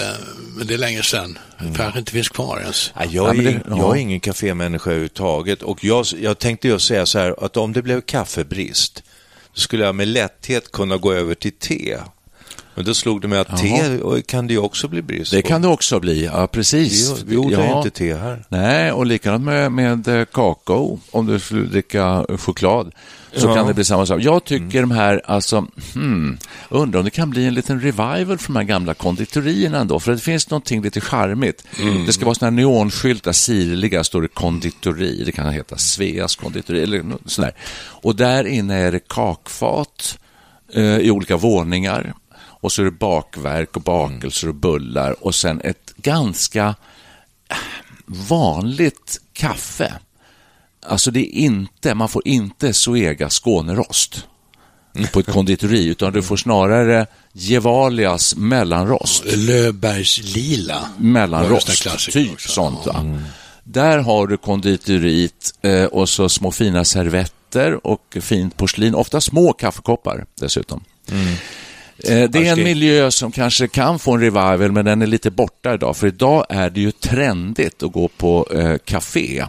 men 0.57 0.67
det 0.67 0.75
är 0.75 0.79
länge 0.79 1.03
sedan. 1.03 1.39
Mm. 1.61 1.75
kanske 1.75 1.99
inte 1.99 2.13
finns 2.13 2.29
kvar 2.29 2.61
ens. 2.61 2.93
Ja, 2.97 3.05
jag, 3.11 3.39
är, 3.39 3.43
ja, 3.43 3.51
det, 3.51 3.63
ja. 3.69 3.77
jag 3.79 3.97
är 3.97 4.01
ingen 4.01 4.21
kafémänniska 4.21 4.91
överhuvudtaget 4.91 5.63
och 5.63 5.85
jag, 5.85 6.07
jag 6.21 6.39
tänkte 6.39 6.69
ju 6.69 6.79
säga 6.79 7.07
så 7.07 7.19
här 7.19 7.45
att 7.45 7.57
om 7.57 7.73
det 7.73 7.83
blev 7.83 8.01
kaffebrist 8.01 9.03
skulle 9.57 9.85
jag 9.85 9.95
med 9.95 10.09
lätthet 10.09 10.73
kunna 10.73 10.97
gå 10.97 11.13
över 11.13 11.35
till 11.35 11.53
te. 11.53 11.97
Men 12.75 12.85
då 12.85 12.95
slog 12.95 13.21
det 13.21 13.29
mig 13.29 13.39
att 13.39 13.63
Jaha. 13.63 13.99
te 13.99 14.23
kan 14.23 14.47
det 14.47 14.53
ju 14.53 14.59
också 14.59 14.89
bli 14.89 15.03
brist 15.03 15.31
Det 15.31 15.43
kan 15.43 15.63
det 15.63 15.69
också 15.69 16.01
bli, 16.01 16.25
ja 16.25 16.47
precis. 16.47 17.11
Vi, 17.11 17.25
vi 17.27 17.37
odlar 17.37 17.65
ja. 17.65 17.77
inte 17.77 17.91
te 17.91 18.15
här. 18.15 18.45
Nej, 18.49 18.93
och 18.93 19.07
likadant 19.07 19.45
med, 19.45 19.73
med 19.73 20.27
kakao, 20.33 21.01
om 21.11 21.27
du 21.27 21.39
skulle 21.39 21.67
dricka 21.67 22.27
choklad 22.39 22.93
så 23.37 23.47
ja. 23.47 23.55
kan 23.55 23.67
det 23.67 23.75
bli 23.75 23.85
samma 23.85 24.07
sak. 24.07 24.21
Jag 24.21 24.45
tycker 24.45 24.79
mm. 24.79 24.89
de 24.89 24.91
här, 24.91 25.23
alltså, 25.25 25.67
hmm, 25.95 26.39
undrar 26.69 26.99
om 26.99 27.05
det 27.05 27.11
kan 27.11 27.31
bli 27.31 27.47
en 27.47 27.55
liten 27.55 27.81
revival 27.81 28.39
för 28.39 28.47
de 28.47 28.57
här 28.57 28.63
gamla 28.63 28.95
konditorierna 28.95 29.79
ändå, 29.79 30.01
för 30.01 30.13
det 30.13 30.19
finns 30.19 30.51
någonting 30.51 30.83
lite 30.83 31.01
charmigt. 31.01 31.65
Mm. 31.81 32.07
Det 32.07 32.13
ska 32.13 32.25
vara 32.25 32.35
sådana 32.35 32.51
här 32.51 32.67
neonskyltar, 32.67 33.33
sirliga, 33.33 34.05
står 34.05 34.23
det 34.23 34.29
konditori, 34.29 35.23
det 35.25 35.33
kan 35.33 35.53
heta 35.53 35.77
Sveas 35.77 36.37
konditori 36.37 36.83
eller 36.83 37.05
sådär. 37.27 37.55
Och 37.79 38.17
där 38.17 38.47
inne 38.47 38.75
är 38.75 38.93
det 38.93 39.09
kakfat 39.09 40.19
eh, 40.75 40.99
i 40.99 41.11
olika 41.11 41.37
våningar 41.37 42.15
och 42.67 42.73
så 42.73 42.83
är 42.83 42.85
det 42.85 42.91
bakverk 42.91 43.77
och 43.77 43.83
bakelser 43.83 44.49
och 44.49 44.55
bullar 44.55 45.25
och 45.25 45.35
sen 45.35 45.61
ett 45.65 45.95
ganska 45.97 46.75
eh, 47.49 47.57
vanligt 48.07 49.21
kaffe 49.33 49.93
Alltså 50.89 51.11
det 51.11 51.21
är 51.21 51.41
inte, 51.41 51.95
man 51.95 52.09
får 52.09 52.23
inte 52.29 52.73
Zoega 52.73 53.31
Skånerost. 53.31 54.27
på 55.13 55.21
ett 55.21 55.27
konditori, 55.27 55.87
utan 55.87 56.13
du 56.13 56.23
får 56.23 56.37
snarare 56.37 57.07
Gevalias 57.33 58.37
mellanrost. 58.37 59.25
Löfbergs 59.25 60.35
lila. 60.35 60.89
Mellanrost, 60.99 62.13
typ 62.13 62.33
också. 62.33 62.49
sånt. 62.49 62.87
Mm. 62.87 63.23
Där 63.65 63.99
har 63.99 64.27
du 64.27 64.37
konditoriet 64.37 65.55
eh, 65.63 65.85
och 65.85 66.09
så 66.09 66.29
små 66.29 66.51
fina 66.51 66.85
servetter 66.85 67.87
och 67.87 68.17
fint 68.21 68.57
porslin, 68.57 68.95
ofta 68.95 69.21
små 69.21 69.53
kaffekoppar 69.53 70.27
dessutom. 70.41 70.85
Mm. 71.11 71.35
Eh, 71.99 72.31
det 72.31 72.49
är 72.49 72.53
en 72.53 72.65
miljö 72.65 73.11
som 73.11 73.33
kanske 73.33 73.69
kan 73.69 73.99
få 73.99 74.13
en 74.13 74.21
revival, 74.21 74.73
men 74.73 74.85
den 74.85 75.03
är 75.03 75.07
lite 75.07 75.31
borta 75.31 75.75
idag. 75.75 75.97
För 75.97 76.07
idag 76.07 76.47
är 76.49 76.71
det 76.71 76.81
ju 76.81 76.93
trendigt 76.93 77.83
att 77.83 77.93
gå 77.93 78.09
på 78.09 78.49
eh, 78.55 78.77
café. 78.85 79.47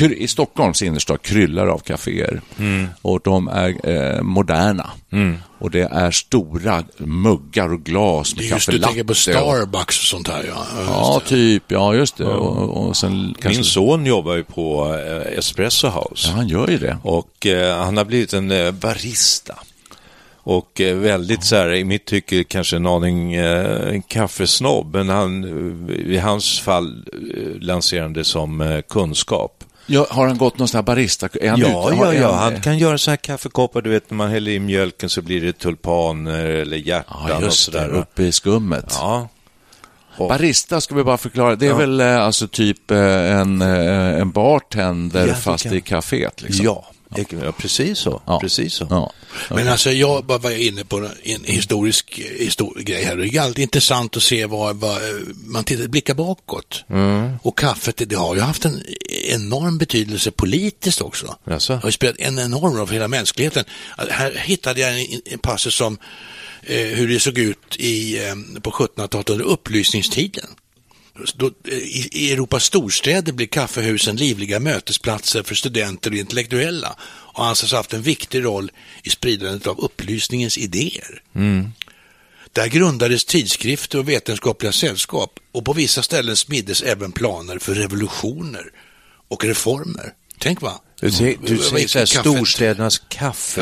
I 0.00 0.28
Stockholms 0.28 0.82
innerstad 0.82 1.22
kryllar 1.22 1.66
av 1.66 1.78
kaféer 1.78 2.40
mm. 2.58 2.88
och 3.02 3.20
de 3.24 3.48
är 3.48 3.90
eh, 3.90 4.22
moderna. 4.22 4.90
Mm. 5.12 5.36
Och 5.58 5.70
det 5.70 5.80
är 5.80 6.10
stora 6.10 6.84
muggar 6.98 7.72
och 7.72 7.84
glas 7.84 8.36
med 8.36 8.48
kaffe 8.48 8.54
Just 8.54 8.70
du 8.70 8.78
tänker 8.78 9.04
på 9.04 9.14
Starbucks 9.14 9.98
och 9.98 10.06
sånt 10.06 10.28
här. 10.28 10.44
Ja, 10.48 10.66
ja 10.86 11.22
typ. 11.26 11.62
Ja, 11.68 11.94
just 11.94 12.16
det. 12.16 12.24
Och, 12.24 12.86
och 12.86 12.96
sen 12.96 13.34
kanske... 13.40 13.58
Min 13.58 13.64
son 13.64 14.06
jobbar 14.06 14.34
ju 14.34 14.44
på 14.44 14.94
eh, 14.94 15.38
Espresso 15.38 15.88
House. 15.88 16.28
Ja, 16.28 16.34
han 16.34 16.48
gör 16.48 16.68
ju 16.68 16.78
det. 16.78 16.98
Och 17.02 17.46
eh, 17.46 17.84
han 17.84 17.96
har 17.96 18.04
blivit 18.04 18.32
en 18.32 18.50
eh, 18.50 18.70
barista. 18.70 19.58
Och 20.48 20.80
eh, 20.80 20.96
väldigt 20.96 21.44
så 21.44 21.56
här, 21.56 21.74
i 21.74 21.84
mitt 21.84 22.04
tycke 22.04 22.44
kanske 22.44 22.76
en 22.76 22.86
aning 22.86 23.34
eh, 23.34 24.00
kaffesnobb, 24.08 24.94
men 24.94 25.08
han, 25.08 25.44
i 26.06 26.18
hans 26.18 26.60
fall 26.60 27.04
eh, 27.34 27.60
lanserade 27.60 28.14
det 28.14 28.24
som 28.24 28.60
eh, 28.60 28.80
kunskap. 28.80 29.64
Ja, 29.90 30.06
har 30.10 30.26
han 30.26 30.38
gått 30.38 30.58
någon 30.58 30.68
sån 30.68 30.78
här 30.78 30.82
barista? 30.82 31.28
Är 31.40 31.50
han 31.50 31.60
ja, 31.60 31.92
ja, 31.92 32.14
ja, 32.14 32.32
han 32.32 32.60
kan 32.60 32.78
göra 32.78 32.98
så 32.98 33.10
här 33.10 33.16
kaffekoppar, 33.16 33.82
du 33.82 33.90
vet 33.90 34.10
när 34.10 34.16
man 34.16 34.30
häller 34.30 34.50
i 34.50 34.58
mjölken 34.58 35.10
så 35.10 35.22
blir 35.22 35.40
det 35.40 35.52
tulpaner 35.52 36.44
eller 36.44 36.76
hjärtan 36.76 37.26
ja, 37.28 37.46
och 37.46 37.52
sådär. 37.52 37.88
uppe 37.88 38.22
i 38.22 38.32
skummet. 38.32 38.86
Ja. 38.90 39.28
Och. 40.16 40.28
Barista 40.28 40.80
ska 40.80 40.94
vi 40.94 41.04
bara 41.04 41.18
förklara, 41.18 41.56
det 41.56 41.66
är 41.66 41.70
ja. 41.70 41.76
väl 41.76 42.00
eh, 42.00 42.24
alltså 42.24 42.48
typ 42.48 42.90
eh, 42.90 43.38
en, 43.40 43.62
en 43.62 44.30
bartender 44.30 45.26
ja, 45.26 45.34
fast 45.34 45.64
kan... 45.64 45.74
i 45.74 45.80
kaféet? 45.80 46.42
Liksom. 46.42 46.64
Ja, 46.64 46.86
Ja, 47.16 47.52
precis 47.52 47.98
så. 47.98 48.22
Ja. 48.26 48.40
Precis 48.40 48.74
så. 48.74 48.86
Ja. 48.90 49.12
Men 49.50 49.68
alltså 49.68 49.90
jag 49.90 50.22
var 50.22 50.50
inne 50.50 50.84
på 50.84 51.10
en 51.22 51.44
historisk 51.44 52.20
histor 52.38 52.80
grej 52.80 53.04
här. 53.04 53.16
Det 53.16 53.28
är 53.28 53.40
alltid 53.40 53.62
intressant 53.62 54.16
att 54.16 54.22
se 54.22 54.46
vad, 54.46 54.76
vad 54.76 54.98
man 55.44 55.64
tittar, 55.64 55.88
blickar 55.88 56.14
bakåt. 56.14 56.84
Mm. 56.90 57.32
Och 57.42 57.58
kaffet, 57.58 58.02
det 58.06 58.16
har 58.16 58.34
ju 58.34 58.40
haft 58.40 58.64
en 58.64 58.82
enorm 59.28 59.78
betydelse 59.78 60.30
politiskt 60.30 61.00
också. 61.00 61.36
Jaså? 61.44 61.72
Det 61.72 61.78
har 61.78 61.88
ju 61.88 61.92
spelat 61.92 62.16
en 62.18 62.38
enorm 62.38 62.76
roll 62.76 62.86
för 62.86 62.94
hela 62.94 63.08
mänskligheten. 63.08 63.64
Här 64.10 64.32
hittade 64.34 64.80
jag 64.80 65.00
en, 65.00 65.20
en 65.24 65.38
passus 65.38 65.80
om 65.80 65.98
eh, 66.62 66.86
hur 66.86 67.08
det 67.08 67.20
såg 67.20 67.38
ut 67.38 67.76
i, 67.76 68.26
eh, 68.26 68.60
på 68.60 68.70
1700-talet 68.70 69.30
under 69.30 69.44
upplysningstiden. 69.44 70.46
Då, 71.34 71.50
I 72.12 72.32
Europas 72.32 72.64
storstäder 72.64 73.32
blir 73.32 73.46
kaffehusen 73.46 74.16
livliga 74.16 74.60
mötesplatser 74.60 75.42
för 75.42 75.54
studenter 75.54 76.10
och 76.10 76.16
intellektuella 76.16 76.96
och 77.02 77.46
anses 77.46 77.70
ha 77.70 77.78
haft 77.78 77.92
en 77.92 78.02
viktig 78.02 78.44
roll 78.44 78.70
i 79.02 79.10
spridandet 79.10 79.66
av 79.66 79.80
upplysningens 79.80 80.58
idéer. 80.58 81.22
Mm. 81.34 81.72
Där 82.52 82.68
grundades 82.68 83.24
tidskrifter 83.24 83.98
och 83.98 84.08
vetenskapliga 84.08 84.72
sällskap 84.72 85.40
och 85.52 85.64
på 85.64 85.72
vissa 85.72 86.02
ställen 86.02 86.36
smiddes 86.36 86.82
även 86.82 87.12
planer 87.12 87.58
för 87.58 87.74
revolutioner 87.74 88.72
och 89.28 89.44
reformer. 89.44 90.12
Tänk 90.38 90.62
va? 90.62 90.80
Du, 91.00 91.10
säger, 91.10 91.38
du 91.46 91.58
säger 91.58 91.88
så 91.88 91.98
här, 91.98 92.06
storstädernas 92.06 93.02
kaffe, 93.08 93.60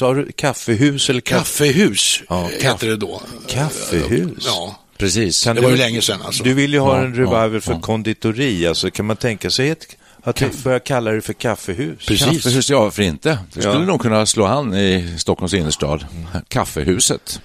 ja. 0.00 0.14
du, 0.14 0.32
kaffehus 0.32 1.10
eller 1.10 1.20
kaffe? 1.20 1.38
Kaffehus 1.38 2.22
ja, 2.28 2.50
heter 2.60 2.88
det 2.88 2.96
då. 2.96 3.22
Kaffehus? 3.48 4.42
Ja. 4.46 4.87
Precis. 4.98 5.44
Kan 5.44 5.56
det 5.56 5.62
var 5.62 5.70
ju 5.70 5.76
länge 5.76 6.02
sedan 6.02 6.22
alltså. 6.22 6.44
Du 6.44 6.54
vill 6.54 6.72
ju 6.72 6.78
ha 6.78 6.98
en 6.98 7.14
revival 7.14 7.54
ja, 7.54 7.60
för 7.60 7.72
ja. 7.72 7.80
konditori, 7.80 8.66
alltså 8.66 8.90
kan 8.90 9.06
man 9.06 9.16
tänka 9.16 9.50
sig 9.50 9.70
ett, 9.70 9.86
att 10.22 10.42
vi 10.42 10.50
börjar 10.64 10.78
kalla 10.78 11.10
det 11.10 11.20
för 11.20 11.32
kaffehus? 11.32 12.06
Precis. 12.06 12.26
Kaffehus, 12.26 12.70
ja 12.70 12.80
varför 12.80 13.02
inte? 13.02 13.38
Det 13.52 13.60
skulle 13.60 13.74
ja. 13.74 13.86
nog 13.86 14.00
kunna 14.00 14.26
slå 14.26 14.46
han 14.46 14.74
i 14.74 15.14
Stockholms 15.18 15.54
innerstad. 15.54 16.06
Kaffehuset 16.48 17.40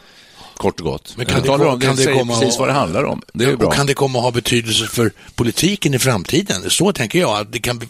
kort 0.57 0.79
och 0.79 0.86
gott. 0.86 1.13
Men 1.17 1.25
kan 1.25 1.41
det, 1.41 1.48
kom, 1.48 1.62
om, 1.62 1.79
kan 1.79 1.95
det 1.95 2.13
komma 2.13 2.39
precis 2.39 2.60
vad 2.60 2.67
det 2.67 2.74
handlar 2.74 3.03
om. 3.03 3.22
Det 3.33 3.45
är 3.45 3.55
bra. 3.55 3.67
Och 3.67 3.74
kan 3.74 3.86
det 3.86 3.93
komma 3.93 4.19
att 4.19 4.24
ha 4.24 4.31
betydelse 4.31 4.88
för 4.88 5.12
politiken 5.36 5.93
i 5.93 6.00
framtiden? 6.00 6.69
Så 6.69 6.93
tänker 6.93 7.19
jag, 7.19 7.38
att 7.39 7.51
det 7.51 7.60
kan 7.60 7.81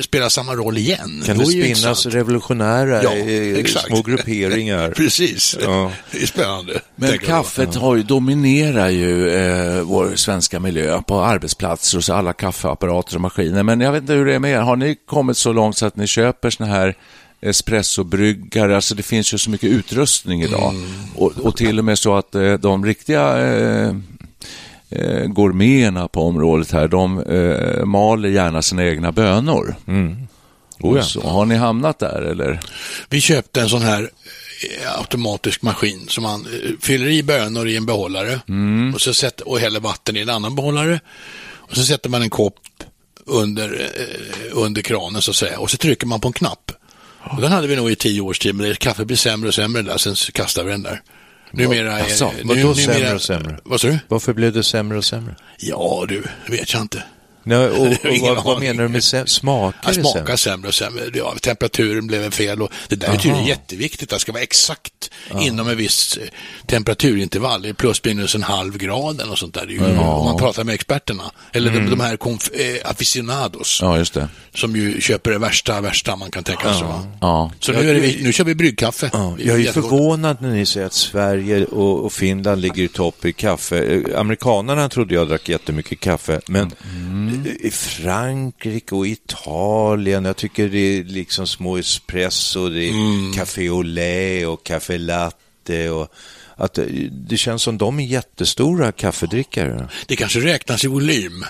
spela 0.00 0.30
samma 0.30 0.54
roll 0.54 0.78
igen. 0.78 1.22
Kan 1.26 1.38
det 1.38 1.46
spinnas 1.46 2.06
revolutionära 2.06 3.02
ja, 3.02 3.12
exakt. 3.58 3.86
små 3.86 4.02
grupperingar? 4.02 4.90
precis, 4.96 5.56
ja. 5.60 5.92
det 6.12 6.22
är 6.22 6.26
spännande. 6.26 6.80
Men 6.96 7.18
kaffet 7.18 7.74
har 7.74 7.96
ju, 7.96 8.02
dominerar 8.02 8.88
ju 8.88 9.28
eh, 9.30 9.82
vår 9.82 10.16
svenska 10.16 10.60
miljö 10.60 11.02
på 11.02 11.20
arbetsplatser 11.20 11.98
och 11.98 12.04
så 12.04 12.14
alla 12.14 12.32
kaffeapparater 12.32 13.14
och 13.14 13.20
maskiner. 13.20 13.62
Men 13.62 13.80
jag 13.80 13.92
vet 13.92 14.00
inte 14.00 14.12
hur 14.12 14.26
det 14.26 14.34
är 14.34 14.38
med 14.38 14.52
er. 14.52 14.60
Har 14.60 14.76
ni 14.76 14.96
kommit 15.06 15.36
så 15.36 15.52
långt 15.52 15.78
så 15.78 15.86
att 15.86 15.96
ni 15.96 16.06
köper 16.06 16.50
såna 16.50 16.70
här 16.70 16.96
espressobryggare, 17.42 18.76
alltså 18.76 18.94
det 18.94 19.02
finns 19.02 19.34
ju 19.34 19.38
så 19.38 19.50
mycket 19.50 19.70
utrustning 19.70 20.42
idag. 20.42 20.74
Mm. 20.74 20.90
Och, 21.14 21.32
och, 21.38 21.56
till 21.56 21.78
och 21.78 21.84
med 21.84 21.98
så 21.98 22.14
att 22.14 22.34
eh, 22.34 22.52
de 22.52 22.84
riktiga 22.84 23.38
eh, 23.38 23.94
eh, 24.90 25.26
gourmeterna 25.26 26.08
på 26.08 26.22
området 26.22 26.72
här, 26.72 26.88
de 26.88 27.18
eh, 27.22 27.84
maler 27.84 28.28
gärna 28.28 28.62
sina 28.62 28.84
egna 28.84 29.12
bönor. 29.12 29.74
Mm. 29.86 30.16
Oh 30.80 30.96
ja. 30.96 31.02
så, 31.02 31.20
har 31.20 31.46
ni 31.46 31.54
hamnat 31.54 31.98
där 31.98 32.22
eller? 32.22 32.60
Vi 33.08 33.20
köpte 33.20 33.60
en 33.60 33.68
sån 33.68 33.82
här 33.82 34.10
eh, 34.70 34.98
automatisk 34.98 35.62
maskin 35.62 36.06
som 36.08 36.22
man 36.22 36.46
eh, 36.46 36.70
fyller 36.80 37.06
i 37.06 37.22
bönor 37.22 37.68
i 37.68 37.76
en 37.76 37.86
behållare 37.86 38.40
mm. 38.48 38.94
och, 38.94 39.00
så 39.00 39.14
sätter, 39.14 39.48
och 39.48 39.58
häller 39.58 39.80
vatten 39.80 40.16
i 40.16 40.20
en 40.20 40.28
annan 40.28 40.54
behållare. 40.54 41.00
Och 41.54 41.76
så 41.76 41.84
sätter 41.84 42.10
man 42.10 42.22
en 42.22 42.30
kopp 42.30 42.58
under, 43.26 43.90
eh, 43.96 44.58
under 44.58 44.82
kranen 44.82 45.22
så 45.22 45.30
att 45.30 45.36
säga 45.36 45.58
och 45.58 45.70
så 45.70 45.76
trycker 45.76 46.06
man 46.06 46.20
på 46.20 46.28
en 46.28 46.32
knapp. 46.32 46.72
Och 47.30 47.40
den 47.40 47.52
hade 47.52 47.66
vi 47.66 47.76
nog 47.76 47.90
i 47.90 47.96
tio 47.96 48.20
års 48.20 48.38
tid, 48.38 48.54
men 48.54 48.74
kaffet 48.74 49.06
blir 49.06 49.16
sämre 49.16 49.48
och 49.48 49.54
sämre 49.54 49.82
där, 49.82 49.96
sen 49.96 50.14
kastar 50.32 50.64
vi 50.64 50.70
den 50.70 50.82
där. 50.82 51.02
Numera 51.50 51.98
är 51.98 52.02
alltså, 52.02 52.32
nu, 52.44 52.54
numera, 52.54 52.74
sämre 52.74 53.14
och 53.14 53.22
sämre? 53.22 53.58
Vad 53.64 53.80
sa 53.80 53.88
du? 53.88 53.98
Varför 54.08 54.32
blev 54.32 54.52
det 54.52 54.62
sämre 54.62 54.98
och 54.98 55.04
sämre? 55.04 55.34
Ja, 55.58 56.04
du, 56.08 56.24
det 56.46 56.52
vet 56.52 56.72
jag 56.72 56.82
inte. 56.82 57.02
Nej, 57.44 57.66
och, 57.68 57.86
och 57.86 58.18
vad, 58.20 58.44
vad, 58.44 58.60
menar 58.60 58.82
du 58.82 58.88
med 58.88 59.04
säm 59.04 59.26
smakar 59.26 59.78
ja, 59.86 59.92
smakar 59.92 60.36
sämre 60.36 60.68
och 60.68 60.74
sämre. 60.74 61.02
Ja, 61.14 61.34
temperaturen 61.42 62.06
blev 62.06 62.30
fel 62.30 62.62
och 62.62 62.70
det 62.88 62.96
där 62.96 63.06
Aha. 63.06 63.16
är 63.16 63.20
tydligen 63.20 63.46
jätteviktigt. 63.46 64.10
Det 64.10 64.18
ska 64.18 64.32
vara 64.32 64.42
exakt 64.42 65.10
ja. 65.30 65.42
inom 65.42 65.68
en 65.68 65.76
viss 65.76 66.16
eh, 66.16 66.28
temperaturintervall, 66.66 67.74
plus 67.74 68.04
minus 68.04 68.34
en 68.34 68.42
halv 68.42 68.78
grad 68.78 69.20
och 69.20 69.38
sånt 69.38 69.54
där. 69.54 69.66
Ju. 69.66 69.84
Om 69.84 70.24
man 70.24 70.36
pratar 70.36 70.64
med 70.64 70.74
experterna, 70.74 71.24
eller 71.52 71.70
mm. 71.70 71.84
de, 71.84 71.90
de, 71.90 72.00
här 72.00 72.16
konf, 72.16 72.50
eh, 72.52 72.90
aficionados, 72.90 73.78
ja, 73.82 73.98
just 73.98 74.14
det. 74.14 74.28
som 74.54 74.76
ju 74.76 75.00
köper 75.00 75.30
det 75.30 75.38
värsta, 75.38 75.80
värsta 75.80 76.16
man 76.16 76.30
kan 76.30 76.44
tänka 76.44 76.74
sig. 76.74 76.86
Ja. 77.20 77.50
Så 77.60 77.72
nu, 77.72 77.90
är 77.90 77.94
det, 77.94 78.22
nu 78.22 78.32
kör 78.32 78.44
vi 78.44 78.54
bryggkaffe. 78.54 79.10
Ja. 79.12 79.36
Jag 79.38 79.60
är 79.60 79.72
förvånad 79.72 80.36
när 80.40 80.50
ni 80.50 80.66
säger 80.66 80.86
att 80.86 80.92
Sverige 80.92 81.64
och, 81.64 82.04
och, 82.04 82.12
Finland 82.12 82.60
ligger 82.60 82.82
i 82.82 82.88
topp 82.88 83.24
i 83.24 83.32
kaffe. 83.32 83.78
Eh, 83.78 84.20
amerikanerna 84.20 84.88
trodde 84.88 85.14
jag 85.14 85.28
drack 85.28 85.48
jättemycket 85.48 86.00
kaffe, 86.00 86.40
men 86.46 86.70
mm. 86.94 87.31
I 87.60 87.70
Frankrike 87.70 88.94
och 88.94 89.06
Italien, 89.06 90.24
jag 90.24 90.36
tycker 90.36 90.68
det 90.68 90.98
är 90.98 91.04
liksom 91.04 91.46
små 91.46 91.76
espresso, 91.76 92.68
det 92.68 92.84
är 92.84 92.90
mm. 92.90 93.32
café 93.32 93.68
au 93.68 93.82
lait 93.82 94.46
och 94.46 94.64
café 94.64 94.98
latte 94.98 95.90
och 95.90 96.12
att 96.56 96.78
det 97.10 97.36
känns 97.36 97.62
som 97.62 97.78
de 97.78 98.00
är 98.00 98.04
jättestora 98.04 98.92
kaffedrickare. 98.92 99.88
Det 100.06 100.16
kanske 100.16 100.40
räknas 100.40 100.84
i 100.84 100.88
volym. 100.88 101.44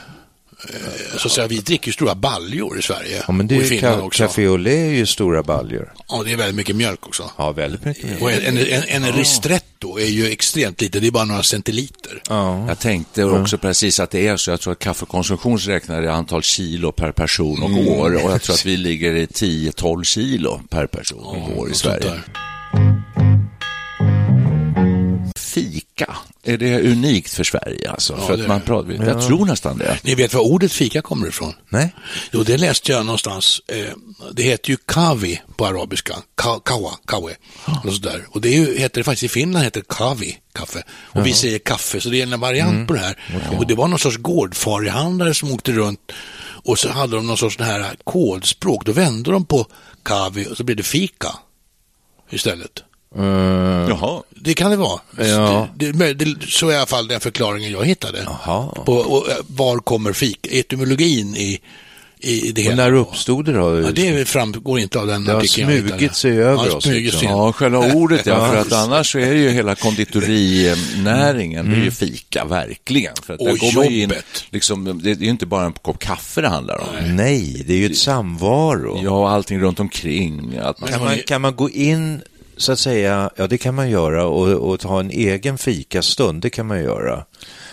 Eh, 0.68 1.18
så 1.18 1.28
att 1.28 1.32
säga, 1.32 1.46
vi 1.46 1.60
dricker 1.60 1.86
ju 1.86 1.92
stora 1.92 2.14
baljor 2.14 2.78
i 2.78 2.82
Sverige. 2.82 3.22
Ja, 3.26 3.32
men 3.32 3.48
det 3.48 3.56
och 3.56 3.62
i 3.62 3.64
Finland 3.64 4.00
ka 4.00 4.06
också. 4.06 4.22
Café 4.22 4.48
Olé 4.48 4.86
är 4.86 4.90
ju 4.90 5.06
stora 5.06 5.42
baljor. 5.42 5.92
Ja, 6.08 6.22
det 6.24 6.32
är 6.32 6.36
väldigt 6.36 6.56
mycket 6.56 6.76
mjölk 6.76 7.06
också. 7.06 7.30
Ja, 7.36 7.52
väldigt 7.52 7.84
mycket 7.84 8.04
mjölk. 8.04 8.22
Och 8.22 8.32
en, 8.32 8.58
en, 8.58 8.82
en 8.88 9.02
ja. 9.04 9.12
ristretto 9.12 9.98
är 9.98 10.06
ju 10.06 10.26
extremt 10.26 10.80
lite, 10.80 11.00
det 11.00 11.06
är 11.06 11.10
bara 11.10 11.24
några 11.24 11.42
centiliter. 11.42 12.22
Ja. 12.28 12.68
Jag 12.68 12.78
tänkte 12.78 13.24
också 13.24 13.58
precis 13.58 14.00
att 14.00 14.10
det 14.10 14.28
är 14.28 14.36
så. 14.36 14.50
Jag 14.50 14.60
tror 14.60 14.72
att 14.72 14.78
kaffekonsumtion 14.78 15.58
räknar 15.58 16.02
i 16.02 16.08
antal 16.08 16.42
kilo 16.42 16.92
per 16.92 17.12
person 17.12 17.62
och 17.62 17.70
mm. 17.70 17.88
år. 17.88 18.24
Och 18.24 18.30
jag 18.30 18.42
tror 18.42 18.54
att 18.54 18.66
vi 18.66 18.76
ligger 18.76 19.14
i 19.14 19.26
10-12 19.26 20.04
kilo 20.04 20.60
per 20.70 20.86
person 20.86 21.24
och 21.24 21.58
år 21.58 21.70
i 21.70 21.74
Sverige 21.74 22.20
fika, 25.52 26.16
är 26.44 26.58
det 26.58 26.80
unikt 26.80 27.34
för 27.34 27.44
Sverige? 27.44 27.90
Alltså? 27.90 28.12
Ja, 28.12 28.26
för 28.26 28.34
att 28.34 28.48
man 28.48 28.60
pratar, 28.60 28.92
jag 28.92 29.08
ja. 29.08 29.26
tror 29.26 29.46
nästan 29.46 29.78
det. 29.78 29.98
Ni 30.02 30.14
vet 30.14 30.34
var 30.34 30.40
ordet 30.40 30.72
fika 30.72 31.02
kommer 31.02 31.28
ifrån? 31.28 31.54
Nej. 31.68 31.94
Jo, 32.30 32.42
det 32.42 32.56
läste 32.56 32.92
jag 32.92 33.06
någonstans. 33.06 33.60
Eh, 33.68 33.92
det 34.32 34.42
heter 34.42 34.70
ju 34.70 34.76
kavi 34.76 35.40
på 35.56 35.66
arabiska. 35.66 36.16
Ka, 36.34 36.58
kawa, 36.58 36.90
kawe. 37.06 37.36
Och, 37.84 37.94
sådär. 37.94 38.26
och 38.30 38.40
det 38.40 38.48
ju, 38.48 38.78
heter 38.78 39.00
det 39.00 39.04
faktiskt 39.04 39.22
i 39.22 39.28
Finland 39.28 39.64
heter 39.64 39.82
kavi, 39.88 40.38
kaffe. 40.52 40.78
Och 40.88 41.16
Jaha. 41.16 41.24
vi 41.24 41.32
säger 41.32 41.58
kaffe, 41.58 42.00
så 42.00 42.08
det 42.08 42.22
är 42.22 42.32
en 42.32 42.40
variant 42.40 42.72
mm. 42.72 42.86
på 42.86 42.92
det 42.92 43.00
här. 43.00 43.18
Okay. 43.36 43.58
Och 43.58 43.66
det 43.66 43.74
var 43.74 43.88
någon 43.88 43.98
sorts 43.98 44.16
gårdfarihandlare 44.16 45.34
som 45.34 45.52
åkte 45.52 45.72
runt 45.72 46.12
och 46.64 46.78
så 46.78 46.88
hade 46.88 47.16
de 47.16 47.26
någon 47.26 47.38
sorts 47.38 47.58
här 47.58 47.96
kodspråk. 48.04 48.84
Då 48.84 48.92
vände 48.92 49.30
de 49.30 49.44
på 49.44 49.66
kavi 50.02 50.46
och 50.50 50.56
så 50.56 50.64
blev 50.64 50.76
det 50.76 50.82
fika 50.82 51.28
istället. 52.30 52.82
Uh, 53.18 53.24
Jaha. 53.88 54.22
Det 54.30 54.54
kan 54.54 54.70
det 54.70 54.76
vara. 54.76 55.00
Ja. 55.18 55.68
Det, 55.74 55.92
det, 55.92 56.14
det, 56.14 56.46
så 56.48 56.68
är 56.68 56.72
i 56.72 56.76
alla 56.76 56.86
fall 56.86 57.08
den 57.08 57.20
förklaringen 57.20 57.72
jag 57.72 57.84
hittade. 57.84 58.18
Jaha. 58.26 58.68
På, 58.84 58.92
och, 58.92 59.26
var 59.46 59.78
kommer 59.78 60.12
fik, 60.12 60.46
etymologin 60.50 61.36
i 61.36 61.60
i 62.24 62.52
det 62.52 62.68
och 62.68 62.76
när 62.76 62.92
uppstod 62.92 63.44
det 63.44 63.52
då? 63.52 63.80
Ja, 63.80 63.90
det 63.90 64.28
framgår 64.28 64.78
inte 64.78 64.98
av 65.00 65.06
den 65.06 65.30
artikeln. 65.30 65.68
Det 65.68 65.74
har 65.74 65.88
smugit 65.88 66.14
sig 66.14 66.42
över 66.42 66.66
ja, 66.66 66.76
oss. 66.76 66.86
Liksom. 66.86 67.28
Ja, 67.28 67.52
själva 67.52 67.78
ordet 67.78 68.26
ja, 68.26 68.48
för 68.52 68.56
att 68.56 68.72
annars 68.72 69.12
så 69.12 69.18
är 69.18 69.30
det 69.30 69.38
ju 69.38 69.50
hela 69.50 69.74
konditorinäringen, 69.74 71.60
mm. 71.60 71.72
det 71.72 71.76
är 71.76 71.76
ju 71.76 71.82
mm. 71.82 71.94
fika, 71.94 72.44
verkligen. 72.44 73.14
För 73.22 73.34
att 73.34 73.40
och 73.40 73.58
går 73.58 73.84
in, 73.84 74.12
liksom, 74.50 75.00
det 75.02 75.10
är 75.10 75.14
ju 75.14 75.30
inte 75.30 75.46
bara 75.46 75.66
en 75.66 75.72
kopp 75.72 75.98
kaffe 75.98 76.40
det 76.40 76.48
handlar 76.48 76.80
om. 76.80 76.86
Nej, 76.92 77.10
Nej 77.12 77.64
det 77.66 77.72
är 77.74 77.78
ju 77.78 77.86
ett 77.86 77.98
samvaro. 77.98 79.00
Ja, 79.04 79.10
och 79.10 79.30
allting 79.30 79.60
runt 79.60 79.80
omkring. 79.80 80.58
Att 80.62 80.80
man... 80.80 80.90
Kan, 80.90 81.04
man, 81.04 81.18
kan 81.26 81.40
man 81.40 81.56
gå 81.56 81.70
in 81.70 82.22
så 82.62 82.72
att 82.72 82.78
säga, 82.78 83.30
ja 83.36 83.46
det 83.46 83.58
kan 83.58 83.74
man 83.74 83.90
göra 83.90 84.26
och, 84.26 84.48
och 84.48 84.80
ta 84.80 85.00
en 85.00 85.10
egen 85.10 85.58
fikastund, 85.58 86.42
det 86.42 86.50
kan 86.50 86.66
man 86.66 86.82
göra. 86.82 87.24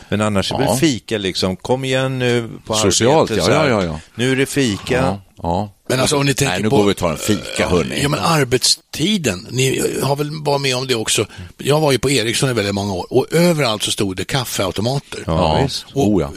Men 0.09 0.21
annars 0.21 0.51
ja. 0.51 0.61
är 0.61 0.67
väl 0.67 0.77
fika 0.77 1.17
liksom, 1.17 1.55
kom 1.55 1.85
igen 1.85 2.19
nu 2.19 2.49
på 2.65 2.73
Socialt, 2.73 3.31
arbetet. 3.31 3.53
Ja, 3.53 3.67
ja, 3.67 3.83
ja, 3.83 3.99
Nu 4.15 4.31
är 4.31 4.35
det 4.35 4.45
fika. 4.45 4.95
Ja, 4.95 5.21
ja. 5.41 5.73
Men 5.89 5.99
alltså 5.99 6.17
om 6.17 6.25
ni 6.25 6.33
tänker 6.33 6.53
Nej, 6.53 6.63
nu 6.63 6.69
på... 6.69 6.77
går 6.77 6.83
vi 6.83 6.91
och 6.91 6.97
tar 6.97 7.11
en 7.11 7.17
fika, 7.17 7.69
hörni. 7.69 7.99
Ja, 8.01 8.09
men 8.09 8.19
arbetstiden. 8.19 9.47
Ni 9.51 9.83
har 10.01 10.15
väl 10.15 10.31
varit 10.31 10.61
med 10.61 10.75
om 10.75 10.87
det 10.87 10.95
också. 10.95 11.25
Jag 11.57 11.79
var 11.79 11.91
ju 11.91 11.99
på 11.99 12.09
Ericsson 12.09 12.49
i 12.49 12.53
väldigt 12.53 12.75
många 12.75 12.93
år 12.93 13.05
och 13.09 13.33
överallt 13.33 13.83
så 13.83 13.91
stod 13.91 14.15
det 14.15 14.25
kaffeautomater. 14.25 15.23
Ja. 15.25 15.67
Och 15.93 16.07
oh, 16.07 16.21
ja. 16.21 16.31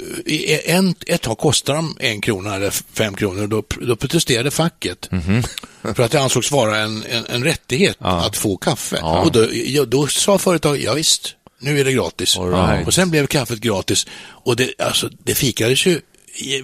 en, 0.64 0.94
ett 1.06 1.22
tag 1.22 1.38
kostade 1.38 1.78
de 1.78 1.96
en 2.00 2.20
krona 2.20 2.54
eller 2.54 2.70
fem 2.70 3.14
kronor. 3.14 3.46
Då, 3.46 3.62
då 3.80 3.96
protesterade 3.96 4.50
facket. 4.50 5.08
Mm 5.12 5.24
-hmm. 5.24 5.94
För 5.94 6.02
att 6.02 6.10
det 6.10 6.20
ansågs 6.20 6.52
vara 6.52 6.78
en, 6.78 7.04
en, 7.04 7.26
en 7.26 7.44
rättighet 7.44 7.96
ja. 8.00 8.26
att 8.26 8.36
få 8.36 8.56
kaffe. 8.56 8.96
Ja. 9.00 9.20
Och 9.20 9.32
då, 9.32 9.46
då 9.84 10.06
sa 10.06 10.38
företaget, 10.38 10.84
ja 10.84 10.94
visst, 10.94 11.36
nu 11.62 11.80
är 11.80 11.84
det 11.84 11.92
gratis. 11.92 12.38
Right. 12.38 12.86
Och 12.86 12.94
sen 12.94 13.10
blev 13.10 13.26
kaffet 13.26 13.58
gratis. 13.58 14.06
Och 14.22 14.56
det, 14.56 14.80
alltså, 14.80 15.08
det 15.24 15.34
fikades 15.34 15.86
ju 15.86 16.00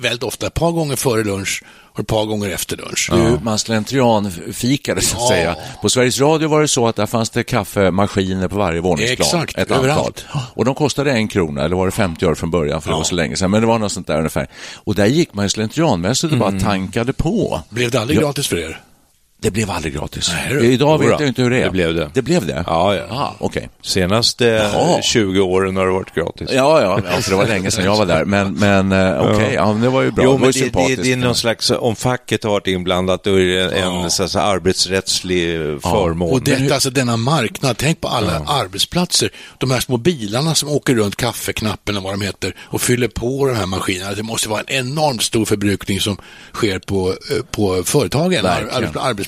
väldigt 0.01 0.23
ofta, 0.23 0.47
ett 0.47 0.55
par 0.55 0.71
gånger 0.71 0.97
före 0.97 1.25
lunch 1.25 1.63
och 1.93 2.01
ett 2.01 2.07
par 2.07 2.25
gånger 2.25 2.51
efter 2.51 2.77
lunch. 2.77 3.11
Du, 3.13 3.39
man 3.43 3.59
slentrianfikade 3.59 5.01
så 5.01 5.17
att 5.17 5.23
ja. 5.23 5.29
säga. 5.29 5.57
På 5.83 5.91
Sveriges 5.91 6.21
Radio 6.21 6.49
var 6.49 6.61
det 6.61 6.69
så 6.69 6.89
att 6.89 6.97
där 6.97 7.07
fanns 7.07 7.31
det 7.31 7.45
kaffemaskiner 7.45 8.49
på 8.49 8.57
varje 8.57 8.81
våningsplan. 8.81 9.27
Exakt, 9.27 9.59
ett 9.59 9.71
överallt. 9.71 10.25
Antal. 10.29 10.43
Och 10.55 10.65
de 10.65 10.75
kostade 10.75 11.13
en 11.13 11.29
krona, 11.29 11.65
eller 11.65 11.77
var 11.77 11.87
det 11.87 11.93
50 11.93 12.27
öre 12.27 12.35
från 12.35 12.51
början, 12.51 12.83
för 12.83 12.91
ja. 12.91 12.95
det 12.95 12.99
var 12.99 13.05
så 13.05 13.15
länge 13.15 13.37
sedan. 13.37 13.51
Men 13.51 13.61
det 13.61 13.67
var 13.67 13.79
något 13.79 13.93
sånt 13.93 14.07
där 14.07 14.19
ungefär. 14.19 14.47
Och 14.75 14.95
där 14.95 15.07
gick 15.07 15.35
man 15.35 15.45
ju 15.45 15.49
slentrianmässigt 15.49 16.33
och 16.33 16.39
mm. 16.39 16.59
bara 16.59 16.61
tankade 16.61 17.13
på. 17.13 17.63
Blev 17.71 17.91
det 17.91 18.01
aldrig 18.01 18.19
gratis 18.19 18.47
för 18.47 18.57
er? 18.57 18.81
Det 19.41 19.51
blev 19.51 19.71
aldrig 19.71 19.95
gratis. 19.95 20.31
Nej, 20.33 20.73
Idag 20.73 20.99
vet 20.99 21.21
jag 21.21 21.29
inte 21.29 21.43
hur 21.43 21.51
det 21.51 21.57
är. 21.57 21.65
Det 21.65 21.71
blev 21.71 21.95
det. 21.95 22.11
Det 22.15 22.23
blev 22.23 22.47
det? 22.47 22.65
Ja, 22.67 22.95
ja. 22.95 23.35
Okay. 23.39 23.63
Senaste 23.83 24.45
Jaha. 24.45 25.03
20 25.03 25.41
åren 25.41 25.77
har 25.77 25.87
det 25.87 25.93
varit 25.93 26.15
gratis. 26.15 26.49
Ja, 26.53 26.83
ja, 26.83 27.01
alltså, 27.15 27.31
det 27.31 27.37
var 27.37 27.47
länge 27.47 27.71
sedan 27.71 27.85
jag 27.85 27.97
var 27.97 28.07
där. 28.07 28.25
Men, 28.25 28.55
men 28.55 28.93
eh, 28.93 29.21
okej, 29.21 29.35
okay, 29.35 29.55
ja. 29.55 29.69
ja, 29.69 29.79
det 29.83 29.89
var 29.89 30.03
ju 30.03 30.11
bra. 30.11 30.25
Jo, 30.25 30.39
men 30.39 30.53
det, 30.53 30.73
det, 30.73 31.03
det, 31.03 31.13
är 31.13 31.17
någon 31.17 31.35
slags, 31.35 31.71
om 31.71 31.97
facket 31.97 32.45
har 32.45 32.51
varit 32.51 32.67
inblandat, 32.67 33.25
då 33.25 33.41
är 33.41 33.45
det 33.45 33.71
en 33.71 33.95
ja. 33.95 34.11
så, 34.11 34.29
så, 34.29 34.39
arbetsrättslig 34.39 35.59
förmån. 35.83 36.33
Och 36.33 36.43
detta, 36.43 36.75
alltså, 36.75 36.91
denna 36.91 37.17
marknad, 37.17 37.77
tänk 37.77 38.01
på 38.01 38.09
alla 38.09 38.39
arbetsplatser. 38.39 39.31
De 39.59 39.71
här 39.71 39.81
små 39.81 39.97
bilarna 39.97 40.55
som 40.55 40.69
åker 40.69 40.95
runt, 40.95 41.17
kaffeknappen 41.17 41.97
och 41.97 42.03
vad 42.03 42.13
de 42.13 42.21
heter, 42.21 42.55
och 42.59 42.81
fyller 42.81 43.09
på 43.09 43.47
de 43.47 43.55
här 43.57 43.67
maskinerna. 43.67 44.15
Det 44.15 44.23
måste 44.23 44.49
vara 44.49 44.61
en 44.61 44.87
enormt 44.87 45.23
stor 45.23 45.45
förbrukning 45.45 46.01
som 46.01 46.17
sker 46.53 46.79
på, 46.79 47.09
eh, 47.11 47.45
på 47.51 47.83
företagen, 47.85 48.47
arbets, 48.47 49.28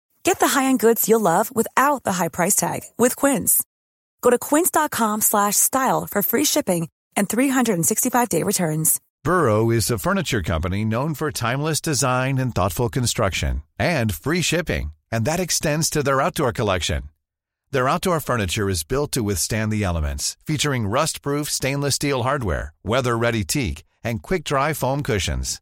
Get 0.23 0.39
the 0.39 0.47
high-end 0.47 0.79
goods 0.79 1.07
you'll 1.09 1.19
love 1.19 1.53
without 1.55 2.03
the 2.03 2.13
high 2.13 2.29
price 2.29 2.55
tag 2.55 2.81
with 2.97 3.15
Quince. 3.15 3.63
Go 4.21 4.29
to 4.29 4.37
quince.com 4.37 5.21
slash 5.21 5.55
style 5.55 6.07
for 6.09 6.21
free 6.21 6.45
shipping 6.45 6.89
and 7.17 7.27
365-day 7.27 8.43
returns. 8.43 8.99
Burrow 9.23 9.69
is 9.69 9.91
a 9.91 9.99
furniture 9.99 10.41
company 10.41 10.83
known 10.85 11.13
for 11.13 11.31
timeless 11.31 11.81
design 11.81 12.37
and 12.37 12.55
thoughtful 12.55 12.89
construction 12.89 13.63
and 13.77 14.13
free 14.13 14.41
shipping. 14.41 14.91
And 15.11 15.25
that 15.25 15.39
extends 15.39 15.89
to 15.91 16.03
their 16.03 16.21
outdoor 16.21 16.53
collection. 16.53 17.03
Their 17.71 17.89
outdoor 17.89 18.19
furniture 18.19 18.69
is 18.69 18.83
built 18.83 19.11
to 19.13 19.23
withstand 19.23 19.71
the 19.71 19.83
elements, 19.83 20.37
featuring 20.45 20.87
rust-proof 20.87 21.49
stainless 21.49 21.95
steel 21.95 22.23
hardware, 22.23 22.73
weather-ready 22.83 23.43
teak, 23.43 23.83
and 24.03 24.21
quick-dry 24.21 24.73
foam 24.73 25.03
cushions. 25.03 25.61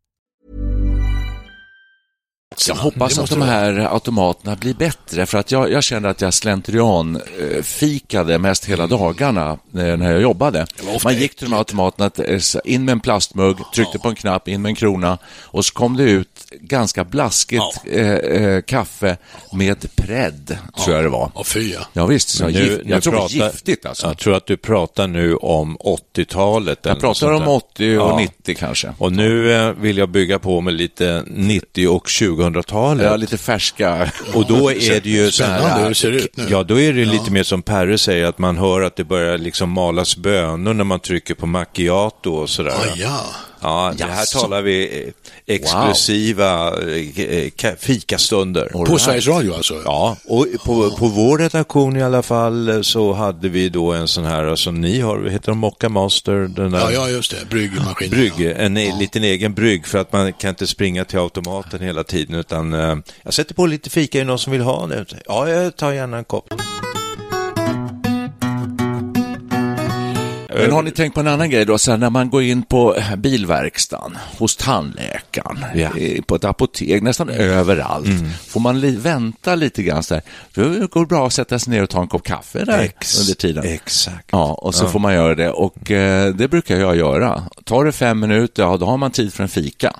Jag 2.67 2.75
hoppas 2.75 3.19
att 3.19 3.29
de 3.29 3.41
här 3.41 3.93
automaterna 3.93 4.55
blir 4.55 4.73
bättre 4.73 5.25
för 5.25 5.37
att 5.37 5.51
jag, 5.51 5.71
jag 5.71 5.83
känner 5.83 6.09
att 6.09 6.21
jag 6.21 6.33
slentrian 6.33 7.15
eh, 7.15 7.61
fikade 7.61 8.37
mest 8.37 8.65
hela 8.65 8.87
dagarna 8.87 9.49
eh, 9.51 9.57
när 9.73 10.11
jag 10.11 10.21
jobbade. 10.21 10.65
Man 11.03 11.17
gick 11.17 11.35
till 11.35 11.45
de 11.45 11.51
här 11.51 11.59
automaterna, 11.59 12.11
eh, 12.25 12.41
in 12.65 12.85
med 12.85 12.91
en 12.91 12.99
plastmugg, 12.99 13.57
tryckte 13.75 13.99
på 13.99 14.09
en 14.09 14.15
knapp, 14.15 14.47
in 14.47 14.61
med 14.61 14.69
en 14.69 14.75
krona 14.75 15.17
och 15.41 15.65
så 15.65 15.73
kom 15.73 15.97
det 15.97 16.03
ut 16.03 16.41
ganska 16.51 17.03
blaskigt 17.03 17.63
eh, 17.85 18.11
eh, 18.11 18.61
kaffe 18.61 19.17
med 19.51 19.95
prädd, 19.95 20.57
tror 20.83 20.95
jag 20.95 21.05
det 21.05 21.09
var. 21.09 21.31
Och 21.33 21.47
fy, 21.47 21.75
ja. 21.93 22.05
visst, 22.05 22.29
så 22.29 22.47
nu, 22.47 22.51
gift, 22.51 22.81
jag 22.85 23.03
tror 23.03 23.13
pratar, 23.13 23.33
det 23.33 23.39
var 23.39 23.47
giftigt 23.47 23.85
alltså. 23.85 24.07
Jag 24.07 24.17
tror 24.17 24.35
att 24.35 24.45
du 24.45 24.57
pratar 24.57 25.07
nu 25.07 25.35
om 25.35 25.77
80-talet. 25.77 26.79
Jag 26.81 26.99
pratar 26.99 27.31
om 27.31 27.47
80 27.47 27.97
och 27.97 28.17
90 28.17 28.55
kanske. 28.55 28.93
Och 28.97 29.11
nu 29.11 29.53
eh, 29.53 29.71
vill 29.71 29.97
jag 29.97 30.09
bygga 30.09 30.39
på 30.39 30.61
med 30.61 30.73
lite 30.73 31.23
90 31.27 31.87
och 31.87 32.09
2000-talet. 32.53 33.05
Ja, 33.05 33.15
lite 33.15 33.37
färska. 33.37 34.11
Och 34.33 34.47
då 34.47 34.71
är 34.71 35.01
det 35.01 35.09
ju 35.09 35.31
så 35.31 35.43
här. 35.43 35.85
Hur 35.85 35.93
ser 35.93 36.11
ut 36.11 36.37
nu. 36.37 36.45
Ja, 36.49 36.63
då 36.63 36.79
är 36.79 36.93
det 36.93 37.05
lite 37.05 37.31
mer 37.31 37.43
som 37.43 37.61
Perre 37.61 37.97
säger, 37.97 38.25
att 38.25 38.39
man 38.39 38.57
hör 38.57 38.81
att 38.81 38.95
det 38.95 39.03
börjar 39.03 39.37
liksom 39.37 39.69
malas 39.69 40.17
bönor 40.17 40.73
när 40.73 40.83
man 40.83 40.99
trycker 40.99 41.33
på 41.33 41.45
macchiato 41.45 42.31
och 42.31 42.49
sådär. 42.49 42.71
Ah, 42.71 42.95
ja. 42.95 43.25
Ja, 43.61 43.93
det 43.97 44.03
här 44.03 44.41
talar 44.41 44.61
vi 44.61 45.03
eh, 45.47 45.55
exklusiva 45.55 46.71
wow. 46.71 46.89
Eh, 47.63 47.75
fikastunder. 47.79 48.65
På 48.65 48.83
right. 48.83 49.01
Sveriges 49.01 49.27
Radio 49.27 49.53
alltså? 49.53 49.81
Ja, 49.85 50.17
och 50.27 50.47
på, 50.65 50.91
på 50.91 51.07
vår 51.07 51.37
redaktion 51.37 51.97
i 51.97 52.03
alla 52.03 52.21
fall 52.21 52.69
eh, 52.69 52.81
så 52.81 53.13
hade 53.13 53.49
vi 53.49 53.69
då 53.69 53.91
en 53.91 54.07
sån 54.07 54.25
här 54.25 54.41
som 54.41 54.49
alltså, 54.49 54.71
ni 54.71 54.99
har, 54.99 55.23
heter 55.23 55.51
de 55.51 55.57
Mocca 55.57 55.89
Master? 55.89 56.33
Den 56.33 56.71
där, 56.71 56.79
ja, 56.79 56.91
ja, 56.91 57.09
just 57.09 57.31
det, 57.31 57.49
bryggmaskin. 57.49 58.09
Brygg, 58.09 58.41
en 58.41 58.75
ja. 58.75 58.95
liten 58.99 59.23
egen 59.23 59.53
brygg 59.53 59.87
för 59.87 59.97
att 59.97 60.13
man 60.13 60.33
kan 60.33 60.49
inte 60.49 60.67
springa 60.67 61.05
till 61.05 61.19
automaten 61.19 61.81
hela 61.81 62.03
tiden 62.03 62.35
utan 62.35 62.71
jag 63.23 63.33
sätter 63.33 63.55
på 63.55 63.65
lite 63.65 63.89
fika, 63.89 64.17
är 64.17 64.21
det 64.21 64.27
någon 64.27 64.39
som 64.39 64.51
vill 64.51 64.61
ha 64.61 64.87
det? 64.87 65.05
Ja, 65.25 65.49
jag 65.49 65.75
tar 65.75 65.91
gärna 65.91 66.17
en 66.17 66.23
kopp. 66.23 66.53
Men 70.61 70.71
har 70.71 70.81
ni 70.81 70.91
tänkt 70.91 71.13
på 71.13 71.19
en 71.19 71.27
annan 71.27 71.49
grej 71.49 71.65
då? 71.65 71.77
Så 71.77 71.97
när 71.97 72.09
man 72.09 72.29
går 72.29 72.43
in 72.43 72.63
på 72.63 72.95
bilverkstan, 73.17 74.17
hos 74.37 74.55
tandläkaren, 74.55 75.65
Ja. 75.75 75.89
eh, 75.97 76.21
på 76.21 76.35
ett 76.35 76.43
apotek, 76.45 77.01
nästan 77.03 77.29
överallt. 77.29 78.07
Får 78.47 78.59
man 78.59 78.79
li- 78.79 78.95
vänta 78.95 79.55
lite 79.55 79.83
grann 79.83 80.03
så 80.03 80.13
här, 80.13 80.23
då 80.53 80.63
går 80.87 80.99
det 81.01 81.07
bra 81.07 81.27
att 81.27 81.33
sätta 81.33 81.59
sig 81.59 81.73
ner 81.73 81.83
och 81.83 81.89
ta 81.89 82.01
en 82.01 82.07
kopp 82.07 82.23
kaffe 82.23 82.65
där 82.65 82.79
Ex- 82.79 83.19
under 83.21 83.33
tiden. 83.35 83.63
Exakt. 83.65 84.27
Ja, 84.31 84.53
och 84.53 84.75
så 84.75 84.87
får 84.87 84.99
man 84.99 85.13
göra 85.13 85.35
det 85.35 85.49
och 85.49 85.91
eh, 85.91 86.33
det 86.33 86.47
brukar 86.47 86.75
jag 86.77 86.95
göra. 86.97 87.43
Tar 87.65 87.85
det 87.85 87.91
fem 87.91 88.19
minuter, 88.19 88.63
ja 88.63 88.77
då 88.77 88.85
har 88.85 88.97
man 88.97 89.11
tid 89.11 89.33
för 89.33 89.43
en 89.43 89.49
fika. 89.49 89.95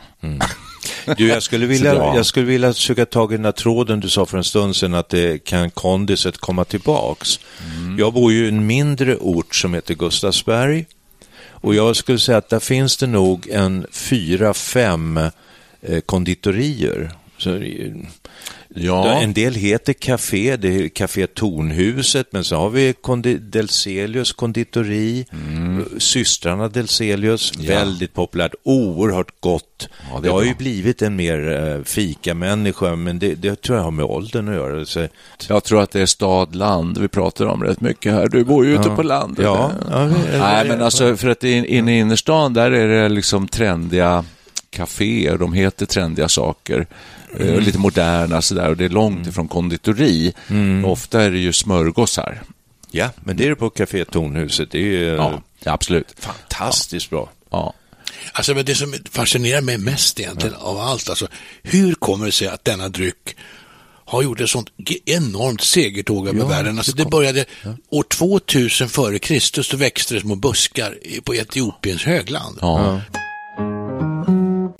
Du, 1.17 1.27
jag 1.27 1.43
skulle, 1.43 1.65
vilja, 1.65 1.93
jag 1.93 2.25
skulle 2.25 2.45
vilja 2.45 2.73
försöka 2.73 3.05
tag 3.05 3.33
i 3.33 3.35
den 3.35 3.45
här 3.45 3.51
tråden 3.51 3.99
du 3.99 4.09
sa 4.09 4.25
för 4.25 4.37
en 4.37 4.43
stund 4.43 4.75
sedan 4.75 4.93
att 4.93 5.09
det 5.09 5.43
kan 5.43 5.71
kondiset 5.71 6.37
komma 6.37 6.65
tillbaks. 6.65 7.39
Jag 7.97 8.13
bor 8.13 8.31
ju 8.31 8.45
i 8.45 8.47
en 8.47 8.65
mindre 8.67 9.17
ort 9.17 9.55
som 9.55 9.73
heter 9.73 9.93
Gustavsberg 9.93 10.85
och 11.49 11.75
jag 11.75 11.95
skulle 11.95 12.19
säga 12.19 12.37
att 12.37 12.49
där 12.49 12.59
finns 12.59 12.97
det 12.97 13.07
nog 13.07 13.47
en 13.51 13.85
fyra, 13.91 14.53
fem 14.53 15.17
eh, 15.81 15.99
konditorier. 16.05 17.11
Så, 17.37 17.61
Ja, 18.75 19.21
En 19.21 19.33
del 19.33 19.55
heter 19.55 19.93
Café, 19.93 20.57
det 20.57 20.67
är 20.67 20.87
Café 20.89 21.27
Tornhuset, 21.27 22.27
men 22.31 22.43
så 22.43 22.55
har 22.55 22.69
vi 22.69 22.93
kondi 23.01 23.33
Delselius 23.37 24.33
konditori, 24.33 25.25
Mm. 25.31 25.85
systrarna 25.99 26.67
Delselius, 26.67 27.51
väldigt 27.57 28.13
populärt, 28.13 28.53
oerhört 28.63 29.31
gott. 29.39 29.89
Ja, 30.11 30.21
jag 30.23 30.31
har 30.31 30.43
ju 30.43 30.55
blivit 30.55 31.01
en 31.01 31.15
mer 31.15 31.39
uh, 31.77 31.83
fika-människa, 31.83 32.95
men 32.95 33.19
det, 33.19 33.35
det 33.35 33.61
tror 33.61 33.77
jag 33.77 33.83
har 33.83 33.91
med 33.91 34.05
åldern 34.05 34.47
att 34.49 34.55
göra. 34.55 34.85
Så, 34.85 35.07
jag 35.47 35.63
tror 35.63 35.81
att 35.81 35.91
det 35.91 36.01
är 36.01 36.05
stad-land 36.05 36.97
vi 36.97 37.07
pratar 37.07 37.45
om 37.45 37.63
rätt 37.63 37.81
mycket 37.81 38.13
här. 38.13 38.27
Du 38.27 38.43
bor 38.43 38.65
ju 38.65 38.73
ute 38.75 38.89
på 38.89 39.03
landet. 39.03 39.45
ja, 39.45 39.71
ja, 39.91 40.09
Nej, 40.39 40.67
men 40.67 40.81
alltså 40.81 41.17
för 41.17 41.29
att 41.29 41.43
in- 41.43 41.65
inne 41.65 41.95
i 41.95 41.99
innerstan 41.99 42.53
där 42.53 42.71
är 42.71 42.87
det 42.87 43.09
liksom 43.09 43.47
trendiga 43.47 44.25
kaféer, 44.69 45.37
de 45.37 45.53
heter 45.53 45.85
trendiga 45.85 46.29
saker. 46.29 46.87
Eh, 47.39 47.59
Lite 47.59 47.77
moderna 47.77 48.41
sådär 48.41 48.69
och 48.69 48.77
det 48.77 48.85
är 48.85 48.89
långt 48.89 49.27
ifrån 49.27 49.47
konditori. 49.47 50.33
Ofta 50.85 51.21
är 51.21 51.31
det 51.31 51.39
ju 51.39 51.53
smörgåsar. 51.53 52.41
ja, 52.91 53.09
men 53.23 53.37
det 53.37 53.45
är 53.45 53.49
det 53.49 53.55
på 53.55 53.69
Café 53.69 54.05
Tornhuset. 54.05 54.71
Det 54.71 54.77
är 54.77 54.81
ju 54.83 55.03
Ja, 55.05 55.41
ja 55.63 55.71
absolut. 55.71 56.15
fantastiskt 56.19 57.09
bra. 57.09 57.29
Ja. 57.49 57.73
Alltså, 58.33 58.53
men 58.55 58.65
det 58.65 58.75
som 58.75 58.93
fascinerar 59.11 59.61
mig 59.61 59.77
mest 59.77 60.19
egentligen 60.19 60.55
av 60.55 60.77
allt, 60.79 61.09
alltså, 61.09 61.27
hur 61.63 61.93
kommer 61.93 62.25
det 62.25 62.31
sig 62.31 62.47
att 62.47 62.65
denna 62.65 62.89
dryck 62.89 63.35
har 64.05 64.21
gjort 64.21 64.39
ett 64.41 64.49
sånt 64.49 64.67
enormt 65.05 65.61
segertåg 65.61 66.27
över 66.27 66.45
världen. 66.45 66.77
Alltså, 66.77 66.95
det 66.95 67.05
började 67.05 67.45
år 67.89 68.03
2000 68.03 68.89
före 68.89 69.19
Kristus, 69.19 69.69
då 69.69 69.77
växte 69.77 70.13
det 70.13 70.21
små 70.21 70.35
buskar 70.35 70.97
i- 71.01 71.21
på 71.21 71.35
Etiopiens 71.35 72.03
högland. 72.03 72.57
Ja. 72.61 73.01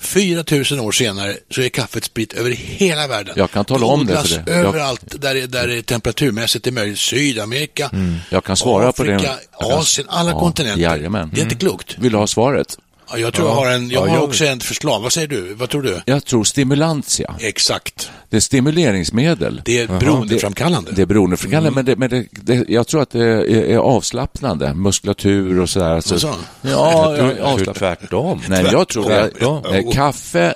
4000 0.02 0.80
år 0.80 0.92
senare 0.92 1.36
så 1.50 1.60
är 1.62 1.68
kaffet 1.68 2.04
spritt 2.04 2.32
över 2.32 2.50
hela 2.50 3.06
världen. 3.08 3.34
Jag 3.36 3.50
kan 3.50 3.64
tala 3.64 3.86
om 3.86 4.06
det 4.06 4.16
för 4.22 4.28
det. 4.28 4.50
Jag- 4.52 4.66
överallt 4.66 5.20
där 5.20 5.34
det, 5.34 5.46
där 5.46 5.66
det 5.68 5.82
temperaturmässigt 5.82 6.66
är 6.66 6.72
möjligt. 6.72 6.98
Sydamerika, 6.98 7.90
Jag 8.30 8.44
kan 8.44 8.56
svara 8.56 8.92
på 8.92 9.04
det. 9.04 9.14
Afrika, 9.16 9.34
Jag 9.58 9.70
kan- 9.70 9.78
Asien, 9.78 10.06
alla 10.10 10.30
Ja, 10.30 10.38
kontinenter. 10.38 10.82
jajamän. 10.82 11.30
Det 11.34 11.40
är 11.40 11.42
inte 11.42 11.54
klokt. 11.54 11.96
Vill 11.98 12.12
du 12.12 12.18
ha 12.18 12.26
svaret? 12.26 12.76
Ja, 13.12 13.18
jag 13.18 13.34
tror 13.34 13.48
jag 13.48 13.54
har, 13.54 13.70
en, 13.70 13.90
jag 13.90 14.06
Ja, 14.06 14.10
har 14.10 14.16
jag- 14.16 14.24
också 14.24 14.44
ett 14.44 14.62
förslag. 14.62 15.00
Vad 15.00 15.12
säger 15.12 15.28
du? 15.28 15.54
Vad 15.54 15.70
tror 15.70 15.82
du? 15.82 16.00
Jag 16.06 16.24
tror 16.24 16.44
stimulantia. 16.44 17.34
Exakt. 17.40 18.10
Det 18.30 18.36
är 18.36 18.40
stimuleringsmedel. 18.40 19.62
Det 19.64 19.78
är 19.78 19.86
beroendeframkallande. 19.86 20.92
Det 20.92 21.02
är 21.02 21.06
beroendeframkallande, 21.06 21.68
Mm. 21.80 21.98
men, 21.98 22.08
det, 22.10 22.16
men 22.18 22.28
det, 22.42 22.54
det, 22.56 22.64
jag 22.72 22.86
tror 22.86 23.02
att 23.02 23.10
det 23.10 23.24
är, 23.24 23.44
är 23.50 23.76
avslappnande. 23.78 24.74
Muskulatur 24.74 25.60
och 25.60 25.70
sådär. 25.70 26.00
Så, 26.00 26.14
Jaså? 26.14 26.34
ja, 26.62 27.16
jag 27.16 27.26
jag 27.30 27.38
avslappnande. 27.40 27.74
tvärtom. 27.78 28.40
Nej, 28.48 28.64
jag 28.72 28.88
tror 28.88 29.04
Tvärtom. 29.04 29.64
eh, 29.74 29.92
kaffe, 29.92 30.54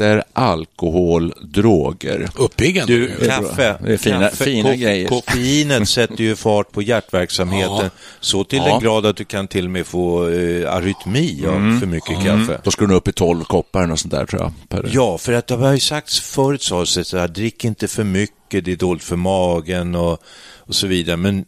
cigaretter, 0.00 0.24
alkohol, 0.32 1.32
droger. 1.42 2.28
Uppiggande. 2.36 2.92
Du, 2.92 3.08
kaffe. 3.26 3.76
Det 3.84 3.92
är 3.92 3.96
fina- 3.96 4.28
kaffe 4.28 4.44
fina 4.44 4.70
ko- 4.70 4.76
grejer. 4.76 5.08
Koffeinet 5.08 5.88
sätter 5.88 6.24
ju 6.24 6.36
fart 6.36 6.72
på 6.72 6.82
hjärtverksamheten 6.82 7.76
Ja. 7.82 7.90
så 8.20 8.44
till 8.44 8.58
Ja. 8.58 8.64
den 8.64 8.80
grad 8.80 9.06
att 9.06 9.16
du 9.16 9.24
kan 9.24 9.48
till 9.48 9.64
och 9.64 9.70
med 9.70 9.86
få 9.86 10.28
eh, 10.28 10.72
arytmi 10.74 11.44
av 11.46 11.78
för 11.80 11.86
mycket 11.86 12.22
kaffe. 12.24 12.60
Då 12.64 12.70
ska 12.70 12.86
du 12.86 12.94
upp 12.94 13.08
i 13.08 13.12
12 13.12 13.44
koppar 13.44 13.90
och 13.92 13.98
sånt 13.98 14.12
där 14.12 14.26
tror 14.26 14.42
jag. 14.42 14.52
Per. 14.68 14.90
Ja, 14.92 15.18
för 15.18 15.32
att 15.32 15.46
det 15.46 15.54
har 15.54 15.72
ju 15.72 15.80
sagts 15.80 16.20
förut 16.20 16.62
så, 16.62 16.78
här, 17.18 17.28
drick 17.28 17.64
inte 17.64 17.88
för 17.88 18.04
mycket, 18.04 18.64
det 18.64 18.72
är 18.72 18.76
dåligt 18.76 19.04
för 19.04 19.16
magen 19.16 19.94
och, 19.94 20.18
och 20.58 20.74
så 20.74 20.86
vidare. 20.86 21.16
Men 21.16 21.44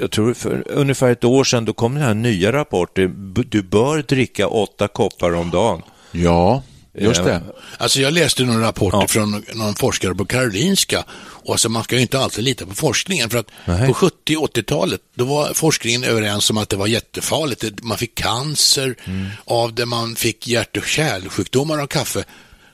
jag 0.00 0.10
tror 0.10 0.34
för 0.34 0.64
ungefär 0.70 1.10
ett 1.10 1.24
år 1.24 1.44
sedan 1.44 1.64
då 1.64 1.72
kom 1.72 1.94
den 1.94 2.02
här 2.02 2.14
nya 2.14 2.52
rapporten, 2.52 3.34
du 3.48 3.62
bör 3.62 4.02
dricka 4.02 4.48
åtta 4.48 4.88
koppar 4.88 5.34
om 5.34 5.50
dagen. 5.50 5.82
Ja, 6.12 6.62
just 6.94 7.24
det. 7.24 7.42
Alltså 7.78 8.00
jag 8.00 8.12
läste 8.12 8.42
några 8.44 8.66
rapporter 8.66 9.06
från 9.06 9.44
någon 9.54 9.74
forskare 9.74 10.14
på 10.14 10.24
Karolinska 10.24 11.04
och 11.20 11.52
alltså 11.52 11.68
man 11.68 11.84
ska 11.84 11.96
ju 11.96 12.02
inte 12.02 12.18
alltid 12.18 12.44
lita 12.44 12.66
på 12.66 12.74
forskningen 12.74 13.30
för 13.30 13.38
att 13.38 13.46
Nej. 13.64 13.88
på 13.88 13.94
70 13.94 14.36
80-talet 14.36 15.00
då 15.14 15.24
var 15.24 15.54
forskningen 15.54 16.04
överens 16.04 16.50
om 16.50 16.58
att 16.58 16.68
det 16.68 16.76
var 16.76 16.86
jättefarligt. 16.86 17.64
Man 17.82 17.98
fick 17.98 18.14
cancer 18.14 18.94
Mm. 19.04 19.26
av 19.44 19.74
det, 19.74 19.86
man 19.86 20.16
fick 20.16 20.48
hjärt 20.48 20.76
och 20.76 20.84
kärlsjukdomar 20.86 21.78
av 21.78 21.86
kaffe. 21.86 22.24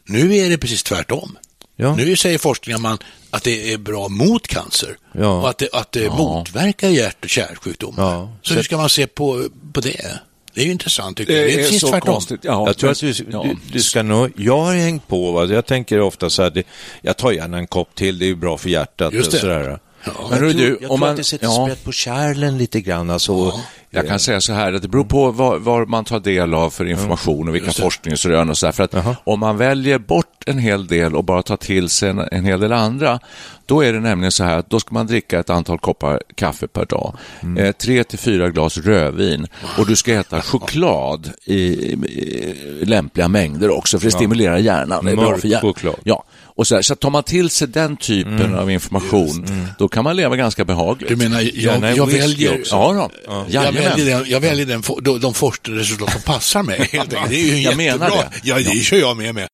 Nu 0.05 0.37
är 0.37 0.51
det 0.51 0.59
precis 0.59 0.83
tvärtom. 0.83 1.39
Ja. 1.77 1.97
Nu 1.97 2.17
säger 2.17 2.39
forskningen 2.39 2.77
att 2.77 2.83
man- 2.83 2.99
att 3.31 3.43
det 3.43 3.73
är 3.73 3.79
bra 3.79 4.09
mot 4.09 4.47
cancer 4.49 4.97
Ja. 5.13 5.27
och 5.29 5.51
att 5.51 5.59
det, 5.59 5.69
att 5.73 5.93
det 5.93 6.11
motverkar 6.11 6.89
hjärt 6.89 7.25
och 7.25 7.31
kärlsjukdomar. 7.31 8.03
Ja. 8.13 8.37
Så 8.43 8.55
hur 8.55 8.63
ska 8.63 8.77
man 8.77 8.91
se 8.91 9.07
på, 9.07 9.45
på 9.73 9.81
det? 9.81 10.19
Det 10.55 10.61
är 10.61 10.65
ju 10.65 10.73
intressant 10.73 11.17
tycker 11.17 11.33
jag. 11.33 11.47
Det 11.47 11.53
är 11.55 11.57
precis 11.57 11.83
tvärtom. 11.83 12.21
Ja, 12.43 12.67
jag 12.67 12.77
tror 12.77 12.89
men- 12.89 13.11
att 13.11 13.17
du, 13.17 13.27
ja. 13.33 13.43
du, 13.43 13.73
du 13.73 13.81
ska 13.83 14.03
nog, 14.03 14.33
jag 14.37 14.59
har 14.59 14.75
hängt 14.75 15.09
på, 15.09 15.33
va? 15.33 15.45
jag 15.45 15.67
tänker 15.67 16.01
ofta 16.01 16.31
så 16.31 16.43
här, 16.43 16.51
det, 16.51 16.63
jag 17.03 17.17
tar 17.17 17.33
gärna 17.33 17.59
en 17.59 17.67
kopp 17.67 17.95
till, 17.95 18.19
det 18.19 18.25
är 18.25 18.27
ju 18.29 18.37
bra 18.37 18.59
för 18.59 18.69
hjärtat 18.69 19.13
Just 19.13 19.27
och 19.27 19.33
det. 19.33 19.41
sådär. 19.41 19.79
Ja. 20.05 20.13
Men 20.31 20.31
jag 20.31 20.39
tror, 20.39 20.49
du, 20.53 20.65
jag 20.69 20.73
om 20.75 20.79
tror 20.89 20.99
man- 20.99 21.11
att 21.11 21.17
det 21.17 21.25
sätter 21.25 21.47
ja. 21.47 21.67
sprätt 21.67 21.85
på 21.85 21.93
kärlen 21.93 22.59
lite 22.59 22.81
grann. 22.81 23.11
Alltså, 23.11 23.53
Jag 23.91 24.09
kan 24.09 24.19
säga 24.19 24.41
så 24.41 24.53
här, 24.53 24.73
att 24.73 24.83
det 24.83 24.89
beror 24.89 25.05
på 25.05 25.31
vad, 25.31 25.61
vad 25.61 25.89
man 25.89 26.05
tar 26.05 26.21
del 26.21 26.55
av 26.55 26.71
för 26.71 26.85
information 26.85 27.49
och 27.49 27.55
vilka 27.55 27.73
forskningsrön 27.73 28.51
och 28.51 28.59
så 28.59 28.67
där. 28.67 28.73
För 28.73 28.85
att 28.85 28.95
om 29.25 29.41
man 29.41 29.57
väljer 29.57 29.99
bort 29.99 30.27
en 30.47 30.59
hel 30.59 30.87
del 30.87 31.17
och 31.17 31.25
bara 31.25 31.43
tar 31.43 31.57
till 31.57 31.89
sig 31.89 32.09
en, 32.11 32.19
en 32.19 32.45
hel 32.45 32.61
del 32.61 32.73
andra, 32.73 33.19
då 33.67 33.85
är 33.85 33.93
det 33.93 34.01
nämligen 34.01 34.33
så 34.33 34.45
här 34.45 34.59
att 34.59 34.71
då 34.71 34.81
ska 34.81 34.95
man 34.95 35.07
dricka 35.07 35.39
ett 35.41 35.51
antal 35.51 35.79
koppar 35.79 36.23
kaffe 36.35 36.67
per 36.69 36.85
dag. 36.85 37.17
Eh, 37.59 37.73
tre 37.73 38.05
till 38.05 38.19
fyra 38.19 38.49
glas 38.51 38.79
rödvin 38.79 39.47
och 39.79 39.87
du 39.87 39.97
ska 39.97 40.13
äta 40.15 40.43
choklad 40.43 41.31
i, 41.45 41.55
i 41.55 42.85
lämpliga 42.85 43.29
mängder 43.29 43.71
också 43.71 43.99
för 43.99 44.07
det 44.07 44.13
stimulerar 44.13 44.57
hjärnan. 44.59 45.05
Det 45.05 45.11
är 45.11 45.17
bra 45.17 45.37
för 45.39 45.49
hjärnan. 45.49 45.73
choklad. 45.73 45.95
Ja. 46.05 46.25
Och 46.61 46.67
så, 46.67 46.83
så 46.83 46.97
tar 46.97 47.11
man 47.11 47.23
till 47.23 47.51
sig 47.51 47.69
den 47.69 47.97
typen 47.97 48.55
av 48.55 48.71
information, 48.71 49.47
då 49.79 49.89
kan 49.89 50.05
man 50.05 50.17
leva 50.17 50.37
ganska 50.37 50.65
behagligt. 50.65 51.09
Du 51.09 51.17
menar, 51.17 51.41
jag, 51.55 51.85
en 51.85 51.97
jag 51.97 52.07
whisky 52.07 52.21
väljer... 52.21 52.61
också. 52.61 52.75
Ja, 52.75 53.11
då. 53.27 53.45
Jag 53.49 53.73
väljer, 53.73 54.19
den, 54.19 54.31
jag 54.31 54.41
väljer 54.41 54.67
den, 54.67 54.83
de, 55.03 55.21
de 55.21 55.35
forskningsresultat 55.35 56.13
som 56.13 56.23
passar 56.23 56.63
mig. 56.63 56.89
Helt 56.93 57.15
enkelt. 57.15 57.31
Det 57.31 57.37
är 57.37 57.57
ju 57.57 57.61
Jag 57.69 57.77
menar 57.77 58.11
det. 58.11 58.31
Ja, 58.43 58.57
det 58.57 58.83
kör 58.83 58.97
jag 58.97 59.17
med 59.17 59.35
med. 59.35 59.49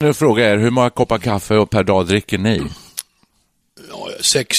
Nu 0.00 0.14
frågar 0.14 0.44
jag 0.44 0.52
er, 0.52 0.58
hur 0.58 0.70
många 0.70 0.90
koppar 0.90 1.18
kaffe 1.18 1.66
per 1.70 1.82
dag 1.84 2.06
dricker 2.06 2.38
ni? 2.38 2.62
Ja, 3.90 4.08
sex, 4.20 4.58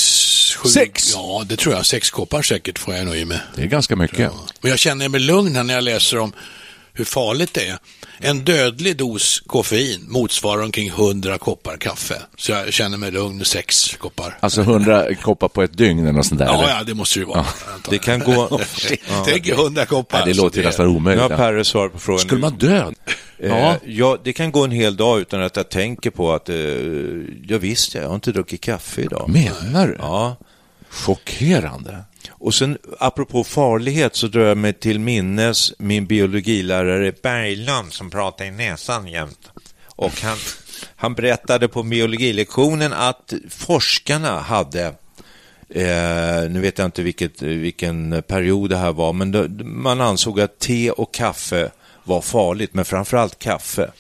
sju... 0.58 0.70
Sex? 0.70 1.13
Ja, 1.13 1.43
det 1.50 1.56
tror 1.56 1.76
jag. 1.76 1.86
Sex 1.86 2.10
koppar 2.10 2.41
säkert 2.41 2.80
får 2.80 2.93
jag 2.96 3.06
nöja 3.06 3.26
med. 3.26 3.39
Det 3.56 3.62
är 3.62 3.65
ganska 3.67 3.96
mycket. 3.96 4.32
Men 4.62 4.70
jag 4.70 4.80
känner 4.80 5.10
mig 5.10 5.20
lugn 5.20 5.56
här 5.56 5.63
när 5.63 5.74
jag 5.74 5.84
läser 5.84 6.17
om 6.17 6.34
hur 6.93 7.06
farligt 7.06 7.54
det 7.54 7.67
är. 7.67 7.78
En 8.20 8.43
dödlig 8.46 8.98
dos 8.98 9.43
koffein 9.48 10.06
motsvarar 10.08 10.63
omkring 10.63 10.88
100 10.88 11.38
koppar 11.38 11.78
kaffe. 11.78 12.22
Så 12.38 12.52
jag 12.52 12.74
känner 12.74 12.98
mig 12.98 13.12
lugn 13.12 13.38
med 13.38 13.48
sex 13.48 13.96
koppar. 14.00 14.38
Alltså 14.39 14.62
100 14.62 15.15
koppar 15.15 15.48
på 15.48 15.63
ett 15.63 15.78
dygn 15.78 16.00
eller 16.00 16.12
något 16.12 16.26
sånt 16.26 16.39
där? 16.39 16.46
Ja, 16.46 16.63
eller? 16.63 16.74
ja, 16.74 16.84
det 16.84 16.93
måste 16.93 17.20
det 17.20 17.22
ju 17.22 17.26
vara. 17.28 17.46
antar 17.74 17.91
det 17.91 17.98
kan 17.98 18.20
gå... 18.20 18.62
Tänk 19.26 19.48
100 19.48 19.86
koppar. 19.86 20.17
Nej, 20.17 20.34
det 20.34 20.41
låter 20.41 20.58
ju 20.58 20.65
nästan 20.65 20.88
Nu 20.88 20.96
omöjligt. 20.96 21.24
har 21.24 21.30
ja. 21.30 21.38
Perre 21.38 21.65
svar 21.65 21.89
på 21.89 22.00
frågan. 22.00 22.20
Skulle 22.20 22.41
man 22.41 22.58
dö? 22.58 22.91
Ja. 23.38 23.48
Ja. 23.48 23.78
ja, 23.86 24.17
det 24.24 24.34
kan 24.34 24.52
gå 24.52 24.63
en 24.63 24.72
hel 24.72 24.98
dag 24.98 25.20
utan 25.20 25.41
att 25.41 25.56
jag 25.56 25.70
tänker 25.70 26.10
på 26.10 26.34
att, 26.34 26.50
eh, 26.50 26.56
ja 27.48 27.58
visst, 27.58 27.93
jag 27.93 28.08
har 28.08 28.15
inte 28.15 28.32
druckit 28.32 28.62
kaffe 28.62 29.02
idag. 29.02 29.30
Menar 29.30 29.88
du? 29.88 29.96
Ja, 30.00 30.38
Chockerande. 30.98 32.04
och 32.30 32.54
sen 32.54 32.78
apropå 33.00 33.44
farlighet 33.44 34.16
så 34.16 34.28
drar 34.28 34.42
jag 34.42 34.58
mig 34.58 34.74
till 34.74 35.00
minnes 35.00 35.74
min 35.80 36.06
biologilärare 36.06 37.14
Berglund 37.24 37.94
som 37.94 38.10
pratar 38.10 38.46
i 38.46 38.52
näsan 38.52 39.08
jämt. 39.08 39.50
Och 39.86 40.22
han, 40.22 40.38
han 40.96 41.14
berättade 41.14 41.68
på 41.68 41.84
biologilektionen 41.84 42.94
att 42.94 43.34
forskarna 43.50 44.40
hade 44.40 44.94
Eh, 45.70 46.50
nu 46.50 46.60
vet 46.62 46.78
jag 46.78 46.86
inte 46.86 47.04
vilket, 47.04 47.42
vilken 47.42 48.24
period 48.28 48.70
det 48.70 48.78
här 48.78 48.92
var, 48.92 49.14
men 49.14 49.32
då, 49.32 49.48
man 49.64 50.02
ansåg 50.02 50.42
att 50.42 50.60
te 50.60 50.92
och 50.92 51.14
kaffe 51.14 51.72
var 52.04 52.22
farligt, 52.22 52.74
men 52.74 52.86
framförallt 52.86 53.40
kaffe. 53.40 53.92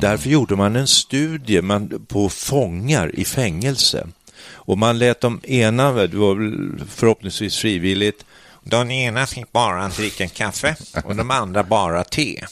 Därför 0.00 0.30
gjorde 0.30 0.56
man 0.56 0.76
en 0.76 0.86
studie 0.86 1.62
man, 1.62 2.06
på 2.08 2.28
fångar 2.28 3.14
i 3.14 3.24
fängelse. 3.24 4.06
Och 4.50 4.78
man 4.78 4.98
lät 4.98 5.20
de 5.20 5.40
ena, 5.44 5.92
det 5.92 6.16
var 6.16 6.36
förhoppningsvis 6.88 7.56
frivilligt, 7.56 8.24
den 8.62 8.90
ena 8.90 9.26
fick 9.26 9.52
bara 9.52 9.88
dricka 9.88 10.28
kaffe 10.28 10.76
och 11.04 11.16
de 11.16 11.30
andra 11.30 11.62
bara 11.62 12.04
te. 12.04 12.44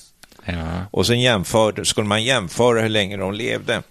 Ja. 0.44 0.86
Och 0.90 1.06
sen 1.06 1.20
jämförde, 1.20 1.84
skulle 1.84 2.06
man 2.08 2.24
jämföra 2.24 2.80
hur 2.80 2.88
länge 2.88 3.16
de 3.16 3.34
levde. 3.34 3.82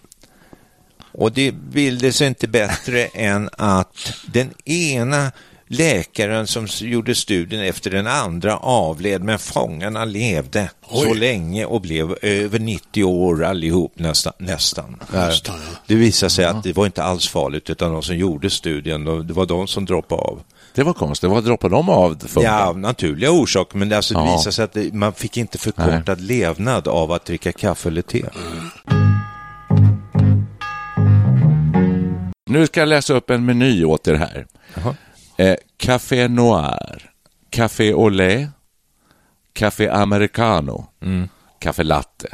Och 1.11 1.31
det 1.31 1.53
ville 1.69 2.13
sig 2.13 2.27
inte 2.27 2.47
bättre 2.47 3.05
än 3.05 3.49
att 3.57 4.13
den 4.25 4.53
ena 4.65 5.31
läkaren 5.67 6.47
som 6.47 6.67
gjorde 6.79 7.15
studien 7.15 7.63
efter 7.63 7.91
den 7.91 8.07
andra 8.07 8.57
avled, 8.57 9.23
men 9.23 9.39
fångarna 9.39 10.05
levde 10.05 10.69
Oj. 10.89 11.07
så 11.07 11.13
länge 11.13 11.65
och 11.65 11.81
blev 11.81 12.15
över 12.21 12.59
90 12.59 13.03
år 13.03 13.43
allihop 13.43 13.99
nästan. 13.99 14.33
nästan. 14.37 15.01
nästan 15.13 15.55
ja. 15.55 15.77
Det 15.87 15.95
visade 15.95 16.29
sig 16.29 16.45
att 16.45 16.63
det 16.63 16.73
var 16.73 16.85
inte 16.85 17.03
alls 17.03 17.27
farligt, 17.27 17.69
utan 17.69 17.91
de 17.93 18.03
som 18.03 18.17
gjorde 18.17 18.49
studien, 18.49 19.27
det 19.27 19.33
var 19.33 19.45
de 19.45 19.67
som 19.67 19.85
droppade 19.85 20.21
av. 20.21 20.41
Det 20.75 20.83
var 20.83 20.93
konstigt. 20.93 21.29
Vad 21.29 21.43
droppade 21.43 21.75
de 21.75 21.89
av? 21.89 22.17
För? 22.27 22.43
Ja, 22.43 22.73
naturliga 22.73 23.31
orsaker, 23.31 23.77
men 23.77 23.89
det, 23.89 23.97
alltså, 23.97 24.13
det 24.13 24.31
visade 24.31 24.51
sig 24.51 24.63
att 24.63 24.93
man 24.93 25.13
fick 25.13 25.37
inte 25.37 25.57
förkortad 25.57 26.17
Nej. 26.17 26.27
levnad 26.27 26.87
av 26.87 27.11
att 27.11 27.25
dricka 27.25 27.51
kaffe 27.51 27.89
eller 27.89 28.01
te. 28.01 28.25
Nu 32.49 32.67
ska 32.67 32.79
jag 32.79 32.89
läsa 32.89 33.13
upp 33.13 33.29
en 33.29 33.45
meny 33.45 33.85
åt 33.85 34.07
er 34.07 34.13
här. 34.13 34.45
Eh, 35.37 35.57
café 35.77 36.27
Noir, 36.29 37.13
Café 37.49 37.93
Olé, 37.93 38.49
Café 39.53 39.89
Americano, 39.89 40.93
mm. 41.01 41.23
Café 41.59 41.83
Latte, 41.83 42.29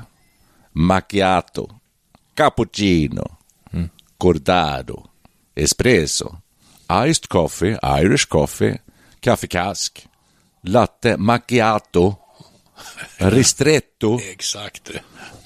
Macchiato, 0.74 1.82
Cappuccino, 2.36 3.40
mm. 3.74 3.86
Cortado, 4.18 5.10
Espresso, 5.56 6.44
Iced 6.90 7.28
Coffee, 7.28 7.78
Irish 7.82 8.28
Coffee, 8.28 8.80
Kaffekask, 9.20 10.08
Latte 10.66 11.18
Macchiato, 11.18 12.21
Ristretto. 13.18 14.20
Exakt. 14.32 14.92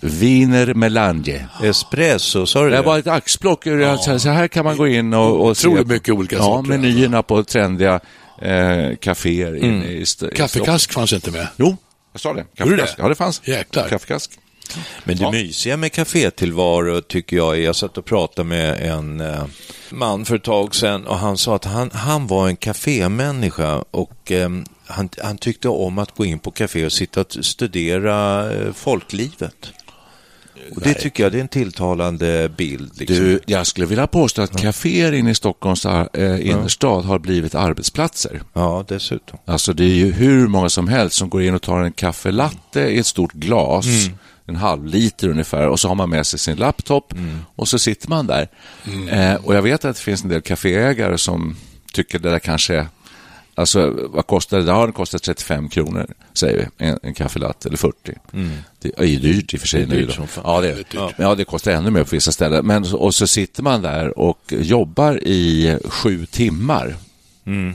Wiener 0.02 0.74
Melange. 0.74 1.48
Espresso, 1.64 2.46
sa 2.46 2.64
du 2.64 2.70
det? 2.70 2.76
Det 2.76 2.82
var 2.82 3.00
ett 3.00 3.08
axplock. 3.08 3.66
Ja. 3.66 3.98
Så 3.98 4.30
här 4.30 4.48
kan 4.48 4.66
man 4.66 4.78
gå 4.78 4.88
in 4.88 5.14
och, 5.14 5.46
och 5.46 5.58
se 5.58 5.70
mycket 5.70 6.14
olika 6.14 6.36
ja, 6.36 6.42
sorter. 6.42 6.70
menyerna 6.70 7.24
på 7.24 7.44
trendiga 7.44 8.00
eh, 8.42 8.96
kaféer. 9.02 9.56
Mm. 9.56 9.82
I, 9.82 10.06
Kaffekask 10.36 10.94
fanns 10.94 11.14
inte 11.14 11.32
med? 11.32 11.48
Jo, 11.58 11.78
jag 12.12 12.22
sa 12.22 12.34
det. 12.34 12.46
Kaffekask. 12.56 12.98
Det? 12.98 13.04
Ja, 13.04 13.10
det 13.10 13.16
fanns. 13.16 13.42
Jäklar. 13.46 13.90
Kaffekask. 13.90 14.32
Men 15.04 15.18
det 15.18 15.24
ja. 15.24 15.32
mysiga 15.32 15.78
med 15.78 15.92
kafétillvaro 15.92 17.02
tycker 17.02 17.38
jag 17.38 17.58
är, 17.58 17.62
jag 17.62 17.76
satt 17.76 17.98
och 17.98 18.06
pratade 18.06 18.48
med 18.48 18.92
en 18.92 19.22
eh, 19.22 19.46
man 19.90 20.26
för 20.26 20.36
ett 20.36 20.44
tag 20.44 20.76
sedan 20.76 21.08
och 21.08 21.18
han 21.18 21.38
sa 21.38 21.56
att 21.56 21.66
han, 21.66 21.92
han 21.94 22.28
var 22.28 22.48
en 22.48 22.56
kafémänniska 22.56 23.84
och 23.92 24.32
eh, 24.32 24.50
han, 24.88 25.10
han 25.24 25.38
tyckte 25.38 25.70
om 25.70 25.98
att 25.98 26.16
gå 26.16 26.26
in 26.26 26.40
på 26.40 26.52
kafé 26.52 26.86
och 26.86 26.92
sitta 26.92 27.22
och 27.22 27.46
studera 27.46 28.52
eh, 28.54 28.74
folklivet. 28.74 29.72
Och 30.76 30.82
det 30.82 30.94
tycker 30.94 31.24
jag 31.24 31.32
det 31.32 31.38
är 31.38 31.42
en 31.42 31.48
tilltalande 31.48 32.50
bild. 32.58 33.00
Liksom. 33.00 33.18
Du, 33.18 33.40
jag 33.46 33.68
skulle 33.68 33.88
vilja 33.88 34.08
påstå 34.08 34.42
att 34.42 34.62
kaféer 34.62 35.12
inne 35.12 35.32
i 35.32 35.36
Stockholms 35.36 35.86
äh, 35.86 36.48
innerstad 36.50 37.06
har 37.06 37.20
blivit 37.20 37.56
arbetsplatser. 37.56 38.42
Ja, 38.54 38.86
dessutom. 38.88 39.40
Alltså 39.46 39.74
det 39.74 39.84
är 39.84 39.96
ju 39.96 40.12
hur 40.12 40.48
många 40.48 40.70
som 40.70 40.88
helst 40.88 41.16
som 41.16 41.30
går 41.30 41.42
in 41.42 41.56
och 41.56 41.62
tar 41.62 41.80
en 41.80 41.92
kaffelatte 41.92 42.82
i 42.82 43.00
ett 43.00 43.06
stort 43.06 43.34
glas. 43.34 43.86
Mm 43.86 44.18
en 44.48 44.56
halv 44.56 44.86
liter 44.86 45.30
ungefär 45.30 45.68
och 45.68 45.80
så 45.80 45.88
har 45.88 45.96
man 45.96 46.10
med 46.10 46.26
sig 46.26 46.40
sin 46.40 46.56
laptop 46.56 47.14
mm. 47.14 47.40
och 47.56 47.68
så 47.68 47.80
sitter 47.80 48.10
man 48.10 48.28
där. 48.28 48.48
Mm. 48.86 49.08
Eh, 49.08 49.36
och 49.36 49.56
jag 49.56 49.62
vet 49.62 49.86
att 49.86 49.96
det 49.96 50.02
finns 50.02 50.24
en 50.24 50.30
del 50.30 50.42
kaféägare 50.42 51.18
som 51.18 51.56
tycker 51.94 52.20
det 52.20 52.30
där 52.30 52.40
kanske 52.40 52.88
Alltså, 53.56 54.10
vad 54.10 54.28
kostar 54.28 54.58
det? 54.58 54.64
Det 54.64 54.72
har 54.72 54.92
kostat 54.92 55.24
35 55.24 55.70
kronor, 55.70 56.08
säger 56.34 56.58
vi, 56.78 56.86
en, 56.86 57.00
en 57.04 57.14
kaffelatte, 57.14 57.68
eller 57.68 57.78
40. 57.78 58.14
Mm. 58.34 58.52
Det 58.80 58.92
är 58.98 59.06
ju 59.06 59.20
dyrt 59.20 59.54
i 59.54 59.58
och 59.58 59.62
för 59.62 59.68
sig. 59.68 59.86
Det 59.86 59.96
är 59.96 60.00
dyrt 60.00 60.20
ja, 60.44 60.62
det, 60.62 60.84
ja. 60.92 61.12
ja, 61.18 61.36
det 61.36 61.46
kostar 61.46 61.72
ännu 61.72 61.90
mer 61.90 62.04
på 62.04 62.10
vissa 62.10 62.32
ställen. 62.32 62.66
Men, 62.66 62.94
och 62.94 63.16
så 63.16 63.28
sitter 63.28 63.64
man 63.64 63.82
där 63.82 64.20
och 64.20 64.40
jobbar 64.50 65.28
i 65.28 65.78
sju 65.90 66.26
timmar. 66.26 66.96
Mm. 67.46 67.74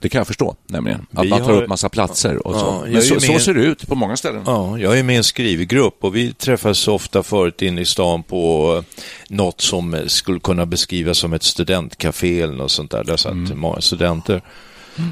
Det 0.00 0.08
kan 0.08 0.18
jag 0.18 0.26
förstå, 0.26 0.56
nämligen. 0.66 1.06
Att 1.12 1.24
vi 1.24 1.30
man 1.30 1.38
tar 1.38 1.52
har... 1.52 1.62
upp 1.62 1.68
massa 1.68 1.88
platser 1.88 2.46
och 2.46 2.54
ja, 2.54 2.58
så. 2.58 2.86
Men 2.92 3.02
så, 3.02 3.14
med... 3.14 3.22
så, 3.22 3.38
ser 3.38 3.54
det 3.54 3.60
ut 3.60 3.88
på 3.88 3.94
många 3.94 4.16
ställen. 4.16 4.42
Ja, 4.46 4.78
jag 4.78 4.98
är 4.98 5.02
med 5.02 5.14
i 5.14 5.16
en 5.16 5.24
skrivgrupp 5.24 6.04
och 6.04 6.16
vi 6.16 6.32
träffas 6.32 6.88
ofta 6.88 7.22
förut 7.22 7.62
inne 7.62 7.80
i 7.80 7.84
stan 7.84 8.22
på 8.22 8.82
något 9.28 9.60
som 9.60 10.04
skulle 10.06 10.40
kunna 10.40 10.66
beskrivas 10.66 11.18
som 11.18 11.32
ett 11.32 11.42
studentcafé 11.42 12.40
eller 12.40 12.54
något 12.54 12.70
sånt 12.70 12.90
där. 12.90 13.04
Där 13.04 13.16
satt 13.16 13.32
mm. 13.32 13.58
många 13.58 13.80
studenter. 13.80 14.42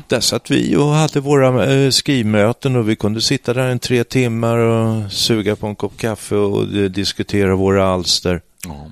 Där 0.08 0.20
satt 0.20 0.50
vi 0.50 0.76
och 0.76 0.88
hade 0.88 1.20
våra 1.20 1.74
eh, 1.74 1.90
skrivmöten 1.90 2.76
och 2.76 2.88
vi 2.88 2.96
kunde 2.96 3.20
sitta 3.20 3.54
där 3.54 3.68
en 3.68 3.78
tre 3.78 4.04
timmar 4.04 4.58
och 4.58 5.12
suga 5.12 5.56
på 5.56 5.66
en 5.66 5.76
kopp 5.76 5.96
kaffe 5.96 6.34
och 6.34 6.62
eh, 6.62 6.90
diskutera 6.90 7.54
våra 7.54 7.86
alster. 7.86 8.40
Ja. 8.64 8.90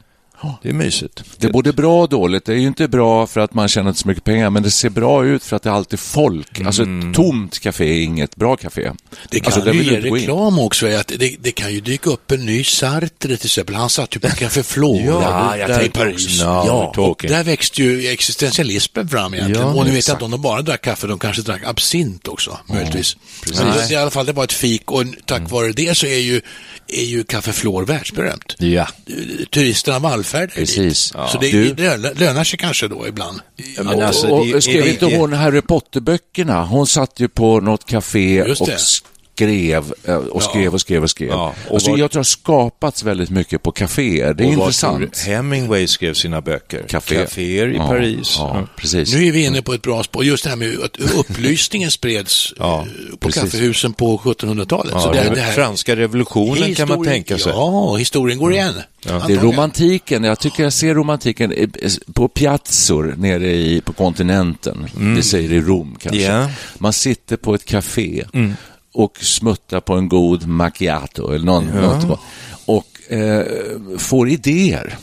Det 0.62 0.68
är 0.68 0.72
mysigt. 0.72 1.24
Det 1.38 1.46
är 1.46 1.52
både 1.52 1.72
bra 1.72 2.02
och 2.02 2.08
dåligt. 2.08 2.44
Det 2.44 2.52
är 2.52 2.56
ju 2.56 2.66
inte 2.66 2.88
bra 2.88 3.26
för 3.26 3.40
att 3.40 3.54
man 3.54 3.68
tjänar 3.68 3.88
inte 3.88 4.00
så 4.00 4.08
mycket 4.08 4.24
pengar, 4.24 4.50
men 4.50 4.62
det 4.62 4.70
ser 4.70 4.90
bra 4.90 5.24
ut 5.24 5.44
för 5.44 5.56
att 5.56 5.62
det 5.62 5.70
är 5.70 5.74
alltid 5.74 6.00
folk. 6.00 6.58
Mm. 6.58 6.66
Alltså 6.66 6.82
ett 6.82 7.14
tomt 7.14 7.58
café 7.58 7.84
är 7.84 8.02
inget 8.02 8.36
bra 8.36 8.56
café. 8.56 8.92
Det 9.30 9.40
kan 9.40 9.52
alltså, 9.52 9.72
ju 9.72 9.82
ge 9.82 10.00
reklam 10.00 10.58
också. 10.58 10.86
Att 10.86 11.08
det, 11.08 11.36
det, 11.40 11.52
kan 11.52 11.72
ju 11.72 11.80
dyka 11.80 12.10
upp 12.10 12.30
en 12.30 12.46
ny 12.46 12.64
Sartre 12.64 13.36
till 13.36 13.46
exempel. 13.46 13.74
Han 13.74 13.90
satt 13.90 14.16
ju 14.16 14.20
på 14.20 14.28
Café 14.36 14.62
Flora 14.62 15.56
ja, 15.58 15.66
där 15.68 15.82
i 15.82 15.88
Paris. 15.88 16.40
No, 16.40 16.44
ja, 16.44 16.92
och 16.96 17.24
där 17.28 17.44
växte 17.44 17.82
ju 17.82 18.08
existentialismen 18.08 19.08
fram 19.08 19.34
egentligen. 19.34 19.68
Ja, 19.68 19.74
och 19.74 19.86
nu 19.86 19.90
vet 19.90 20.08
jag 20.08 20.14
inte 20.14 20.24
om 20.24 20.30
de 20.30 20.42
bara 20.42 20.62
drack 20.62 20.82
kaffe, 20.82 21.06
de 21.06 21.18
kanske 21.18 21.42
drack 21.42 21.64
absint 21.64 22.28
också, 22.28 22.58
möjligtvis. 22.66 23.16
Mm, 23.52 23.66
men 23.68 23.76
det, 23.76 23.92
i 23.92 23.96
alla 23.96 24.10
fall, 24.10 24.26
det 24.26 24.32
var 24.32 24.44
ett 24.44 24.52
fik 24.52 24.90
och 24.90 25.04
tack 25.26 25.38
mm. 25.38 25.50
vare 25.50 25.72
det 25.72 25.98
så 25.98 26.06
är 26.06 26.18
ju, 26.18 26.40
är 26.88 27.04
ju 27.04 27.24
Café 27.24 27.52
Flor 27.52 27.84
världsberömt. 27.84 28.54
Ja. 28.58 28.88
Turisterna 29.50 29.98
vallfärdar 29.98 30.31
Precis. 30.54 31.12
Ja. 31.14 31.28
Så 31.28 31.38
det, 31.38 31.50
du... 31.50 31.74
det, 31.74 31.96
lönar 31.96 32.44
sig 32.44 32.58
kanske 32.58 32.88
då 32.88 33.08
ibland. 33.08 33.40
Ja, 33.76 33.82
men 33.82 34.02
alltså, 34.02 34.28
och, 34.28 34.54
och, 34.54 34.62
skrev 34.62 34.86
inte 34.86 35.04
hon 35.04 35.32
Harry 35.32 35.60
Potter-böckerna? 35.60 36.64
Hon 36.64 36.86
satt 36.86 37.20
ju 37.20 37.28
på 37.28 37.60
något 37.60 37.86
café 37.86 38.42
och 38.42 38.56
skrev 39.34 39.92
eh, 40.04 40.16
och 40.16 40.42
skrev 40.42 40.74
och 40.74 40.80
skrev 40.80 41.02
och 41.02 41.10
skrev. 41.10 41.28
Ja, 41.28 41.54
och 41.68 41.74
alltså, 41.74 41.90
var... 41.90 41.98
Jag 41.98 42.10
tror 42.10 42.18
det 42.18 42.18
har 42.18 42.24
skapats 42.24 43.02
väldigt 43.02 43.30
mycket 43.30 43.62
på 43.62 43.72
kaféer. 43.72 44.34
Det 44.34 44.44
är 44.44 44.46
och 44.46 44.52
intressant. 44.52 45.18
Hemingway 45.18 45.86
skrev 45.86 46.14
sina 46.14 46.40
böcker. 46.40 46.84
Café. 46.88 47.16
Caféer 47.16 47.68
i 47.68 47.76
ja, 47.76 47.88
Paris. 47.88 48.34
Ja, 48.38 48.66
precis. 48.76 49.14
Nu 49.14 49.26
är 49.26 49.32
vi 49.32 49.44
inne 49.44 49.62
på 49.62 49.74
ett 49.74 49.82
bra 49.82 50.02
spår. 50.02 50.24
Just 50.24 50.44
det 50.44 50.50
här 50.50 50.56
med 50.56 50.78
att 50.84 50.96
upplysningen 51.14 51.90
spreds 51.90 52.54
ja, 52.58 52.80
eh, 52.80 53.10
på 53.10 53.16
precis. 53.16 53.42
kaffehusen 53.42 53.92
på 53.92 54.18
1700-talet. 54.18 54.92
Ja, 54.94 55.12
det, 55.12 55.34
det 55.34 55.40
här... 55.40 55.52
Franska 55.52 55.96
revolutionen 55.96 56.48
historien, 56.52 56.74
kan 56.74 56.88
man 56.88 57.04
tänka 57.04 57.38
sig. 57.38 57.52
Ja, 57.52 57.96
historien 57.96 58.38
går 58.38 58.52
igen. 58.52 58.74
Ja. 59.06 59.24
Det 59.26 59.32
är 59.32 59.38
romantiken. 59.38 60.24
Jag 60.24 60.38
tycker 60.38 60.62
jag 60.62 60.72
ser 60.72 60.94
romantiken 60.94 61.72
på 62.14 62.28
piazzor 62.28 63.14
nere 63.18 63.52
i, 63.52 63.80
på 63.80 63.92
kontinenten. 63.92 64.86
Mm. 64.96 65.14
Det 65.14 65.22
säger 65.22 65.52
i 65.52 65.60
Rom 65.60 65.96
kanske. 66.00 66.20
Yeah. 66.20 66.50
Man 66.78 66.92
sitter 66.92 67.36
på 67.36 67.54
ett 67.54 67.64
café. 67.64 68.24
Mm 68.32 68.54
och 68.92 69.18
smutta 69.20 69.80
på 69.80 69.94
en 69.94 70.08
god 70.08 70.46
macchiato 70.46 71.32
eller 71.32 71.46
någon, 71.46 71.68
ja. 71.74 71.80
något, 71.80 72.20
och 72.66 73.12
eh, 73.12 73.46
får 73.98 74.28
idéer 74.28 74.98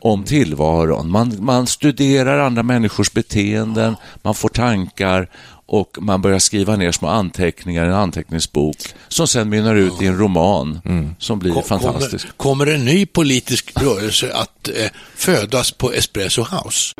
om 0.00 0.24
tillvaron. 0.24 1.10
Man, 1.10 1.36
man 1.40 1.66
studerar 1.66 2.38
andra 2.38 2.62
människors 2.62 3.12
beteenden, 3.12 3.96
man 4.22 4.34
får 4.34 4.48
tankar 4.48 5.28
och 5.66 5.98
man 6.00 6.22
börjar 6.22 6.38
skriva 6.38 6.76
ner 6.76 6.92
små 6.92 7.08
anteckningar 7.08 7.84
i 7.84 7.88
en 7.88 7.94
anteckningsbok 7.94 8.76
som 9.08 9.28
sen 9.28 9.48
mynnar 9.48 9.74
ut 9.74 10.02
i 10.02 10.06
en 10.06 10.18
roman 10.18 10.80
mm. 10.84 11.14
som 11.18 11.38
blir 11.38 11.52
Kom, 11.52 11.62
fantastisk. 11.62 12.36
Kommer, 12.36 12.64
kommer 12.64 12.74
en 12.74 12.84
ny 12.84 13.06
politisk 13.06 13.72
rörelse 13.80 14.32
att 14.34 14.68
eh, 14.68 14.90
födas 15.14 15.70
på 15.70 15.92
Espresso 15.92 16.42
House? 16.42 16.94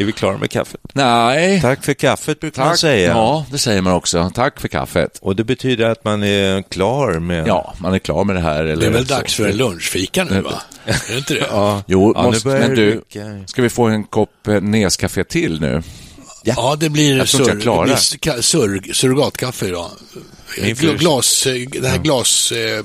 Är 0.00 0.04
vi 0.04 0.12
klara 0.12 0.38
med 0.38 0.50
kaffet? 0.50 0.80
Nej. 0.92 1.60
Tack 1.60 1.84
för 1.84 1.94
kaffet 1.94 2.40
brukar 2.40 2.62
Tack. 2.62 2.66
man 2.66 2.78
säga. 2.78 3.08
Ja, 3.08 3.46
det 3.50 3.58
säger 3.58 3.82
man 3.82 3.92
också. 3.92 4.30
Tack 4.34 4.60
för 4.60 4.68
kaffet. 4.68 5.18
Och 5.22 5.36
det 5.36 5.44
betyder 5.44 5.86
att 5.86 6.04
man 6.04 6.22
är 6.22 6.62
klar 6.62 7.18
med... 7.18 7.46
Ja, 7.46 7.74
man 7.78 7.94
är 7.94 7.98
klar 7.98 8.24
med 8.24 8.36
det 8.36 8.40
här. 8.40 8.64
Eller 8.64 8.76
det 8.76 8.86
är 8.86 8.90
väl 8.90 9.06
så. 9.06 9.14
dags 9.14 9.34
för 9.34 9.48
en 9.48 9.56
lunchfika 9.56 10.24
nu, 10.24 10.40
va? 10.40 10.62
är 10.84 11.12
det 11.12 11.18
inte 11.18 11.34
det? 11.34 11.46
Ja. 11.50 11.82
Jo, 11.86 12.12
ja, 12.16 12.22
måste, 12.22 12.48
men 12.48 12.74
du, 12.74 13.02
ska 13.46 13.62
vi 13.62 13.68
få 13.68 13.84
en 13.84 14.04
kopp 14.04 14.48
eh, 14.48 14.60
Neskaffe 14.60 15.24
till 15.24 15.60
nu? 15.60 15.82
Ja, 16.44 16.54
ja 16.56 16.76
det 16.80 16.90
blir, 16.90 17.24
sur, 17.24 17.46
det 17.46 17.54
blir 17.54 18.40
sur, 18.40 18.92
surrogatkaffe 18.92 19.66
idag. 19.66 19.90
Glas, 20.98 21.46
det 21.80 21.88
här 21.88 21.98
glas... 21.98 22.52
Eh, 22.52 22.84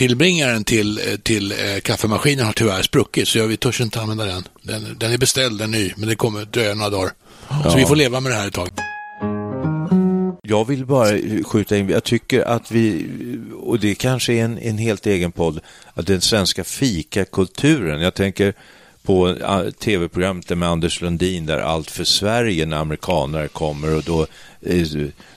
tillbringaren 0.00 0.64
till, 0.64 0.98
eh, 0.98 1.16
till 1.22 1.52
eh, 1.52 1.80
kaffemaskinen 1.82 2.46
har 2.46 2.52
tyvärr 2.52 2.82
spruckit 2.82 3.28
så 3.28 3.38
jag, 3.38 3.46
vi 3.46 3.56
törs 3.56 3.80
inte 3.80 4.00
använda 4.00 4.24
den. 4.24 4.48
den. 4.62 4.96
Den 4.98 5.12
är 5.12 5.18
beställd, 5.18 5.58
den 5.58 5.74
är 5.74 5.78
ny, 5.78 5.92
men 5.96 6.08
det 6.08 6.14
kommer 6.14 6.44
dröja 6.44 6.74
några 6.74 6.90
dagar. 6.90 7.12
Ja. 7.48 7.70
Så 7.70 7.76
vi 7.76 7.84
får 7.84 7.96
leva 7.96 8.20
med 8.20 8.32
det 8.32 8.36
här 8.36 8.48
ett 8.48 8.54
tag. 8.54 8.68
Jag 10.42 10.64
vill 10.64 10.86
bara 10.86 11.08
skjuta 11.44 11.76
in, 11.76 11.88
jag 11.88 12.04
tycker 12.04 12.40
att 12.42 12.70
vi, 12.70 13.06
och 13.62 13.80
det 13.80 13.94
kanske 13.94 14.32
är 14.32 14.44
en, 14.44 14.58
en 14.58 14.78
helt 14.78 15.06
egen 15.06 15.32
podd, 15.32 15.60
att 15.94 16.06
den 16.06 16.20
svenska 16.20 16.64
fikakulturen, 16.64 18.00
jag 18.00 18.14
tänker 18.14 18.54
på 19.02 19.28
äh, 19.28 19.70
tv-programmet 19.70 20.58
med 20.58 20.68
Anders 20.68 21.00
Lundin 21.00 21.46
där 21.46 21.58
Allt 21.58 21.90
för 21.90 22.04
Sverige 22.04 22.66
när 22.66 22.76
amerikaner 22.76 23.48
kommer 23.48 23.96
och 23.96 24.02
då 24.02 24.26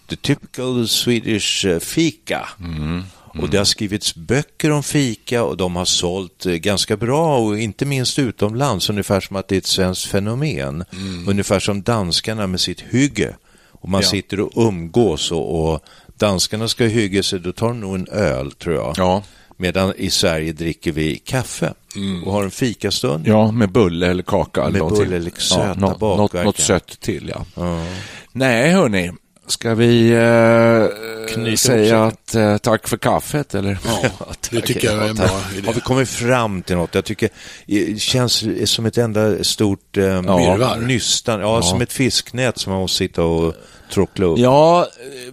the 0.09 0.15
typical 0.15 0.87
Swedish 0.87 1.79
fika. 1.79 2.49
Mm. 2.59 3.03
Och 3.41 3.49
det 3.49 3.57
har 3.57 3.65
skrivits 3.65 4.15
böcker 4.15 4.71
om 4.71 4.83
fika 4.83 5.43
och 5.43 5.57
de 5.57 5.75
har 5.75 5.85
sålt 5.85 6.45
eh, 6.45 6.53
ganska 6.53 6.97
bra 6.97 7.37
och 7.37 7.59
inte 7.59 7.85
minst 7.85 8.19
utomlands, 8.19 8.89
ungefär 8.89 9.19
som 9.19 9.35
att 9.35 9.47
det 9.47 9.55
är 9.55 9.57
ett 9.57 9.65
svenskt 9.65 10.05
fenomen. 10.05 10.85
Mm. 10.93 11.27
Ungefär 11.27 11.59
som 11.59 11.81
danskarna 11.81 12.47
med 12.47 12.59
sitt 12.59 12.81
hygge. 12.81 13.35
Och 13.71 13.89
man 13.89 14.01
ja. 14.01 14.07
sitter 14.07 14.39
och 14.39 14.51
umgås 14.67 15.31
och, 15.31 15.73
och 15.73 15.83
danskarna 16.17 16.67
ska 16.67 16.85
hygga 16.85 17.23
sig, 17.23 17.39
då 17.39 17.51
tar 17.51 17.67
de 17.67 17.79
nog 17.79 17.95
en 17.95 18.07
öl 18.07 18.51
tror 18.51 18.75
jag. 18.75 18.93
Ja. 18.97 19.23
Medan 19.57 19.93
i 19.97 20.09
Sverige 20.09 20.51
dricker 20.51 20.91
vi 20.91 21.15
kaffe 21.15 21.73
mm. 21.95 22.23
och 22.23 22.33
har 22.33 22.43
en 22.43 22.51
fikastund. 22.51 23.27
Ja, 23.27 23.51
med 23.51 23.71
bulle 23.71 24.07
eller 24.07 24.23
kaka. 24.23 24.61
Eller 24.61 24.71
med 24.71 24.79
någonting. 24.79 25.03
bulle 25.03 25.17
eller 25.17 25.31
söta 25.31 25.67
ja, 25.67 25.73
något, 25.73 26.01
något, 26.01 26.33
något 26.33 26.57
sött 26.57 26.99
till, 26.99 27.31
ja. 27.35 27.45
ja. 27.55 27.85
Nej, 28.31 28.71
hörni, 28.71 29.11
Ska 29.47 29.75
vi 29.75 30.11
eh, 30.11 31.55
säga 31.55 32.03
att 32.03 32.35
eh, 32.35 32.57
tack 32.57 32.87
för 32.87 32.97
kaffet 32.97 33.55
eller? 33.55 33.77
Ja, 33.85 34.09
det 34.51 34.61
tycker 34.61 34.87
jag 34.87 35.05
är 35.05 35.09
en 35.09 35.15
bra 35.15 35.41
idé. 35.57 35.67
Har 35.67 35.73
vi 35.73 35.81
kommit 35.81 36.09
fram 36.09 36.61
till 36.61 36.75
något? 36.75 36.95
Jag 36.95 37.05
tycker 37.05 37.29
det 37.65 37.99
känns 37.99 38.45
som 38.65 38.85
ett 38.85 38.97
enda 38.97 39.43
stort 39.43 39.97
eh, 39.97 40.03
ja. 40.03 40.75
nystan, 40.81 41.39
ja, 41.39 41.55
ja, 41.55 41.61
som 41.61 41.81
ett 41.81 41.93
fisknät 41.93 42.57
som 42.57 42.73
man 42.73 42.81
måste 42.81 42.97
sitta 42.97 43.23
och 43.23 43.53
tråckla 43.91 44.25
upp. 44.25 44.39
Ja, 44.39 44.87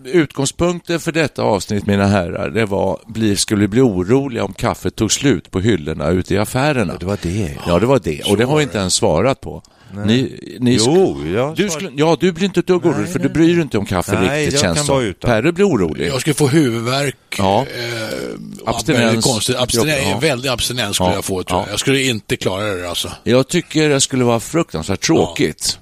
utgångspunkten 0.04 1.00
för 1.00 1.12
detta 1.12 1.42
avsnitt, 1.42 1.86
mina 1.86 2.06
herrar, 2.06 2.50
det 2.50 2.66
var, 2.66 3.00
bli, 3.06 3.36
skulle 3.36 3.68
bli 3.68 3.80
oroliga 3.80 4.44
om 4.44 4.52
kaffet 4.52 4.96
tog 4.96 5.12
slut 5.12 5.50
på 5.50 5.60
hyllorna 5.60 6.08
ute 6.08 6.34
i 6.34 6.38
affärerna. 6.38 6.92
Ja, 6.92 6.98
det 6.98 7.06
var 7.06 7.18
det. 7.22 7.56
Ja, 7.66 7.78
det 7.78 7.86
var 7.86 8.00
det. 8.04 8.22
Och 8.22 8.36
det 8.36 8.44
har 8.44 8.56
vi 8.56 8.62
inte 8.62 8.78
ens 8.78 8.94
svarat 8.94 9.40
på. 9.40 9.62
Ni, 9.94 10.38
ni 10.60 10.78
jo, 10.80 11.26
jag 11.34 11.56
du 11.56 11.70
skulle, 11.70 11.90
ja, 11.94 12.16
du 12.20 12.32
blir 12.32 12.44
inte 12.44 12.60
ett 12.60 12.66
dugg 12.66 12.86
orolig 12.86 13.12
för 13.12 13.18
du 13.18 13.28
bryr 13.28 13.52
dig 13.54 13.62
inte 13.62 13.78
om 13.78 13.86
kaffe 13.86 14.20
nej, 14.20 14.44
riktigt 14.44 14.60
känns 14.60 14.86
som. 14.86 15.14
Perre 15.20 15.52
blir 15.52 15.68
orolig. 15.68 16.08
Jag 16.08 16.20
skulle 16.20 16.34
få 16.34 16.46
huvudvärk. 16.46 17.16
Ja. 17.38 17.60
Eh, 17.60 18.28
abstinens. 18.66 19.24
Konstigt. 19.24 19.56
Abstinens, 19.56 20.08
ja. 20.10 20.18
Väldig 20.18 20.48
abstinens 20.48 20.96
skulle 20.96 21.10
ja. 21.10 21.14
jag 21.14 21.24
få 21.24 21.42
tror 21.42 21.60
jag. 21.60 21.72
Jag 21.72 21.80
skulle 21.80 22.02
inte 22.02 22.36
klara 22.36 22.64
det 22.64 22.88
alltså. 22.88 23.12
Jag 23.24 23.48
tycker 23.48 23.88
det 23.88 24.00
skulle 24.00 24.24
vara 24.24 24.40
fruktansvärt 24.40 25.00
tråkigt. 25.00 25.78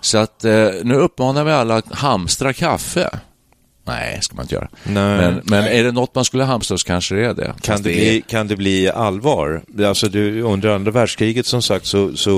Så 0.00 0.18
att 0.18 0.44
eh, 0.44 0.68
nu 0.82 0.94
uppmanar 0.94 1.44
vi 1.44 1.52
alla 1.52 1.76
att 1.76 1.92
hamstra 1.92 2.52
kaffe. 2.52 3.10
Nej, 3.84 4.18
ska 4.22 4.36
man 4.36 4.44
inte 4.44 4.54
göra. 4.54 4.68
Nej. 4.82 4.94
Men, 4.94 5.40
men 5.44 5.64
är 5.64 5.84
det 5.84 5.92
något 5.92 6.14
man 6.14 6.24
skulle 6.24 6.44
hamstra 6.44 6.78
så 6.78 6.86
kanske 6.86 7.14
det 7.14 7.26
är 7.26 7.34
det. 7.34 7.54
Kan 7.60 7.76
det, 7.76 7.82
det 7.82 7.94
bli, 7.94 8.16
är... 8.16 8.20
kan 8.20 8.48
det 8.48 8.56
bli 8.56 8.90
allvar? 8.90 9.62
Alltså 9.86 10.08
du, 10.08 10.42
under 10.42 10.68
andra 10.68 10.90
världskriget 10.90 11.46
som 11.46 11.62
sagt 11.62 11.86
så, 11.86 12.16
så 12.16 12.30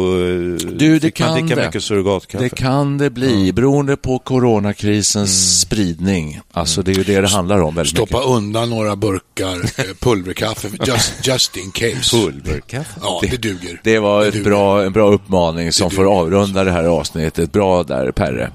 du, 0.72 0.98
det 0.98 1.10
kan 1.10 1.28
man 1.28 1.40
dricka 1.40 1.60
det. 1.60 1.66
mycket 1.66 1.84
surrogatkaffe. 1.84 2.44
Det 2.44 2.50
kan 2.50 2.98
det 2.98 3.10
bli, 3.10 3.42
mm. 3.42 3.54
beroende 3.54 3.96
på 3.96 4.18
coronakrisens 4.18 5.16
mm. 5.16 5.26
spridning. 5.26 6.40
Alltså 6.52 6.82
det 6.82 6.92
är 6.92 6.96
ju 6.96 7.04
det 7.04 7.20
det 7.20 7.28
handlar 7.28 7.62
om 7.62 7.74
väldigt 7.74 7.96
Stoppa 7.96 8.18
mycket. 8.18 8.30
undan 8.30 8.70
några 8.70 8.96
burkar 8.96 9.56
eh, 9.80 9.94
pulverkaffe, 10.00 10.68
just, 10.86 11.26
just 11.26 11.56
in 11.56 11.70
case. 11.70 12.16
Pulverkaffe? 12.16 13.00
Ja, 13.02 13.18
det, 13.22 13.28
det 13.28 13.36
duger. 13.36 13.80
Det 13.84 13.98
var 13.98 14.20
det 14.20 14.28
ett 14.28 14.34
duger. 14.34 14.50
Bra, 14.50 14.84
en 14.84 14.92
bra 14.92 15.12
uppmaning 15.12 15.72
som 15.72 15.90
får 15.90 16.18
avrunda 16.18 16.64
det 16.64 16.72
här 16.72 16.84
avsnittet. 16.84 17.52
Bra 17.52 17.82
där, 17.82 18.12
Perre. 18.12 18.50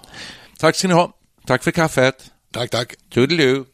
Tack 0.59 0.75
ska 0.75 0.87
ni 0.87 0.93
ha. 0.93 1.11
Tack 1.47 1.63
för 1.63 1.71
kaffet. 1.71 2.15
Tack, 2.51 2.71
tack. 2.71 2.95
Toodaloo. 3.11 3.67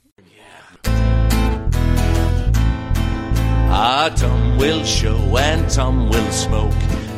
Ah, 3.72 4.14
Tom 4.14 4.58
will 4.58 4.84
show 4.84 5.38
and 5.38 5.70
Tom 5.70 6.10
will 6.10 6.32
smoke. 6.32 6.74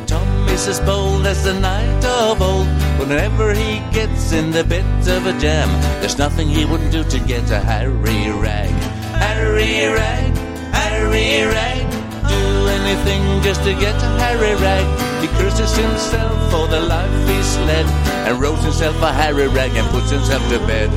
Tom 0.06 0.48
is 0.50 0.68
as 0.68 0.78
bold 0.80 1.26
as 1.26 1.42
the 1.42 1.58
night 1.58 2.04
of 2.04 2.40
old. 2.40 2.68
Whenever 3.00 3.52
he 3.54 3.80
gets 3.90 4.30
in 4.32 4.52
the 4.52 4.62
bit 4.62 4.86
of 5.08 5.26
a 5.26 5.36
jam, 5.40 5.68
there's 6.00 6.16
nothing 6.16 6.48
he 6.48 6.64
wouldn't 6.64 6.92
do 6.92 7.02
to 7.02 7.18
get 7.26 7.50
a 7.50 7.58
Harry 7.58 8.30
Rag. 8.30 8.70
Harry 9.18 9.86
Rag, 9.90 10.36
Harry 10.70 11.42
Rag, 11.42 11.90
do 12.28 12.68
anything 12.78 13.42
just 13.42 13.64
to 13.64 13.74
get 13.74 13.96
a 13.96 14.10
Harry 14.22 14.54
Rag. 14.62 14.86
He 15.22 15.28
curses 15.38 15.76
himself 15.76 16.52
for 16.52 16.68
the 16.68 16.80
life 16.80 17.28
he's 17.28 17.56
led, 17.66 17.86
and 18.28 18.40
rolls 18.40 18.62
himself 18.62 19.02
a 19.02 19.12
Harry 19.12 19.48
Rag 19.48 19.74
and 19.74 19.88
puts 19.88 20.10
himself 20.10 20.42
to 20.50 20.58
bed. 20.66 20.90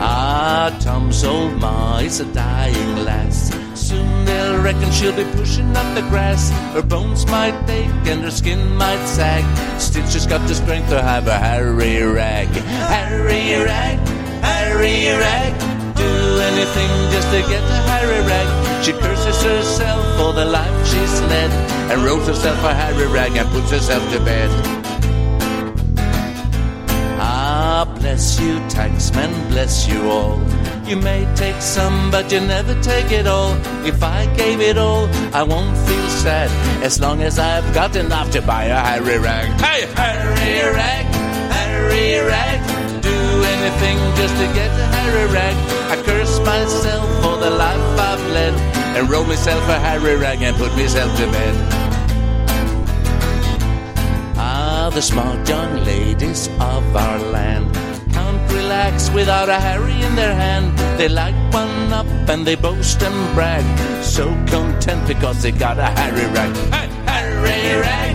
Ah, 0.00 0.76
Tom's 0.80 1.24
old 1.24 1.60
ma 1.60 1.98
is 1.98 2.20
a 2.20 2.24
dying 2.32 3.04
lass. 3.04 3.50
Soon 3.74 4.24
they'll 4.24 4.62
reckon 4.62 4.90
she'll 4.90 5.16
be 5.16 5.24
pushing 5.36 5.76
up 5.76 5.94
the 5.94 6.02
grass. 6.08 6.50
Her 6.74 6.82
bones 6.82 7.26
might 7.26 7.54
ache 7.68 8.06
and 8.06 8.22
her 8.22 8.30
skin 8.30 8.76
might 8.76 9.04
sag. 9.06 9.44
Still, 9.80 10.06
she's 10.06 10.26
got 10.26 10.46
the 10.48 10.54
strength 10.54 10.88
to 10.90 11.02
have 11.02 11.26
a 11.26 11.38
Harry 11.38 12.02
rag. 12.02 12.48
Harry 12.48 13.62
rag, 13.62 13.98
Harry 14.42 15.06
rag. 15.18 15.52
Do 15.96 16.10
anything 16.50 16.90
just 17.12 17.28
to 17.30 17.40
get 17.48 17.62
a 17.62 17.80
Harry 17.92 18.20
rag. 18.26 18.84
She 18.84 18.92
curses 18.92 19.42
herself 19.42 20.04
for 20.16 20.32
the 20.32 20.44
life 20.44 20.86
she's 20.86 21.20
led 21.22 21.50
and 21.90 22.02
rolls 22.04 22.26
herself 22.26 22.62
a 22.64 22.74
Harry 22.74 23.06
rag 23.06 23.36
and 23.36 23.48
puts 23.50 23.70
herself 23.70 24.02
to 24.12 24.20
bed. 24.20 24.83
Bless 28.04 28.38
you, 28.38 28.60
taxman, 28.68 29.32
bless 29.48 29.88
you 29.88 30.10
all. 30.10 30.36
You 30.84 30.96
may 30.96 31.24
take 31.34 31.60
some, 31.62 32.10
but 32.10 32.30
you 32.30 32.38
never 32.38 32.74
take 32.82 33.10
it 33.10 33.26
all. 33.26 33.54
If 33.82 34.02
I 34.02 34.26
gave 34.36 34.60
it 34.60 34.76
all, 34.76 35.08
I 35.32 35.42
won't 35.42 35.74
feel 35.88 36.08
sad 36.10 36.50
as 36.84 37.00
long 37.00 37.22
as 37.22 37.38
I've 37.38 37.68
got 37.72 37.96
enough 37.96 38.30
to 38.32 38.42
buy 38.42 38.64
a 38.64 38.78
Harry 38.78 39.18
rag. 39.18 39.48
Hey, 39.58 39.86
Harry 39.96 40.60
rag, 40.76 41.06
Harry 41.56 42.20
rag. 42.28 42.58
Do 43.00 43.18
anything 43.56 43.96
just 44.20 44.34
to 44.36 44.46
get 44.52 44.70
a 44.84 44.86
Harry 44.96 45.26
rag. 45.32 45.56
I 45.92 45.96
curse 46.04 46.38
myself 46.40 47.08
for 47.22 47.38
the 47.38 47.50
life 47.50 47.86
I've 47.98 48.24
led 48.36 48.54
and 48.96 49.08
roll 49.08 49.24
myself 49.24 49.66
a 49.70 49.78
Harry 49.78 50.16
rag 50.16 50.42
and 50.42 50.54
put 50.58 50.72
myself 50.76 51.10
to 51.16 51.26
bed 51.32 51.54
Ah, 54.36 54.90
the 54.92 55.00
smart 55.00 55.48
young 55.48 55.82
ladies 55.84 56.48
of 56.60 56.84
our 56.94 57.18
land 57.18 57.73
relax 58.64 59.10
without 59.10 59.48
a 59.48 59.58
Harry 59.68 59.98
in 60.06 60.14
their 60.16 60.34
hand. 60.34 60.66
They 60.98 61.08
light 61.08 61.36
one 61.52 61.92
up 61.92 62.06
and 62.32 62.46
they 62.46 62.56
boast 62.56 63.02
and 63.02 63.20
brag, 63.34 63.66
so 64.02 64.24
content 64.54 65.06
because 65.06 65.42
they 65.42 65.52
got 65.52 65.76
a 65.78 65.88
Harry 66.00 66.26
rag. 66.36 66.54
Hey, 66.72 66.88
Harry 67.12 67.70
rag, 67.86 68.14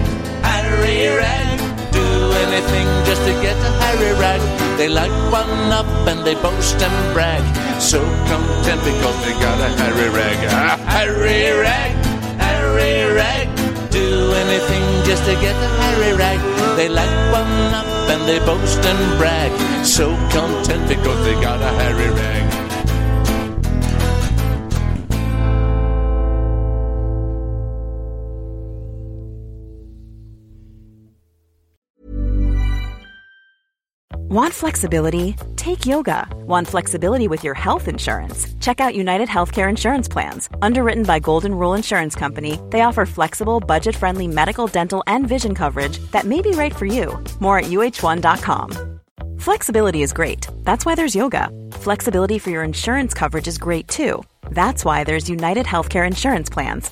Harry 0.52 1.02
rag. 1.22 1.58
Do 1.92 2.06
anything 2.46 2.88
just 3.10 3.22
to 3.28 3.34
get 3.46 3.58
a 3.70 3.72
Harry 3.84 4.14
rag. 4.24 4.42
They 4.80 4.90
light 4.90 5.18
one 5.32 5.72
up 5.80 5.92
and 6.12 6.20
they 6.26 6.36
boast 6.36 6.82
and 6.88 7.00
brag, 7.14 7.44
so 7.80 8.00
content 8.32 8.82
because 8.92 9.18
they 9.26 9.36
got 9.46 9.58
a 9.68 9.70
Harry 9.82 10.10
rag. 10.20 10.38
A 10.46 10.78
Harry 10.96 11.44
rag, 11.66 11.92
Harry 12.46 13.14
rag 13.14 13.50
do 13.92 14.34
anything 14.34 14.86
just 15.04 15.24
to 15.26 15.34
get 15.46 15.56
the 15.64 15.70
Harry 15.82 16.14
rag. 16.16 16.40
They 16.78 16.90
up 16.90 17.29
and 18.10 18.28
they 18.28 18.40
boast 18.40 18.80
and 18.80 19.18
brag. 19.18 19.52
So 19.86 20.16
content 20.32 20.88
because 20.88 21.26
they 21.26 21.34
got 21.36 21.62
a 21.62 21.72
Harry 21.82 22.10
rag. 22.10 22.69
Want 34.32 34.54
flexibility? 34.54 35.36
Take 35.56 35.88
yoga. 35.88 36.28
Want 36.46 36.68
flexibility 36.68 37.28
with 37.28 37.44
your 37.44 37.56
health 37.56 37.88
insurance? 37.88 38.46
Check 38.60 38.80
out 38.80 38.94
United 38.94 39.28
Healthcare 39.28 39.68
Insurance 39.68 40.08
Plans. 40.08 40.48
Underwritten 40.62 41.04
by 41.04 41.18
Golden 41.18 41.56
Rule 41.56 41.74
Insurance 41.74 42.14
Company, 42.14 42.60
they 42.70 42.82
offer 42.82 43.08
flexible, 43.08 43.60
budget 43.60 43.96
friendly 43.96 44.28
medical, 44.28 44.68
dental, 44.68 45.04
and 45.08 45.28
vision 45.28 45.56
coverage 45.56 45.98
that 46.12 46.26
may 46.26 46.44
be 46.44 46.52
right 46.52 46.76
for 46.76 46.86
you. 46.86 47.18
More 47.40 47.58
at 47.58 47.72
uh1.com. 47.72 49.00
Flexibility 49.40 50.04
is 50.04 50.14
great. 50.14 50.46
That's 50.64 50.86
why 50.86 50.94
there's 50.94 51.16
yoga. 51.16 51.50
Flexibility 51.72 52.38
for 52.38 52.52
your 52.52 52.64
insurance 52.64 53.16
coverage 53.16 53.48
is 53.48 53.58
great 53.58 53.88
too. 53.88 54.22
That's 54.52 54.86
why 54.86 55.06
there's 55.06 55.28
United 55.28 55.66
Healthcare 55.66 56.06
Insurance 56.06 56.52
Plans. 56.52 56.92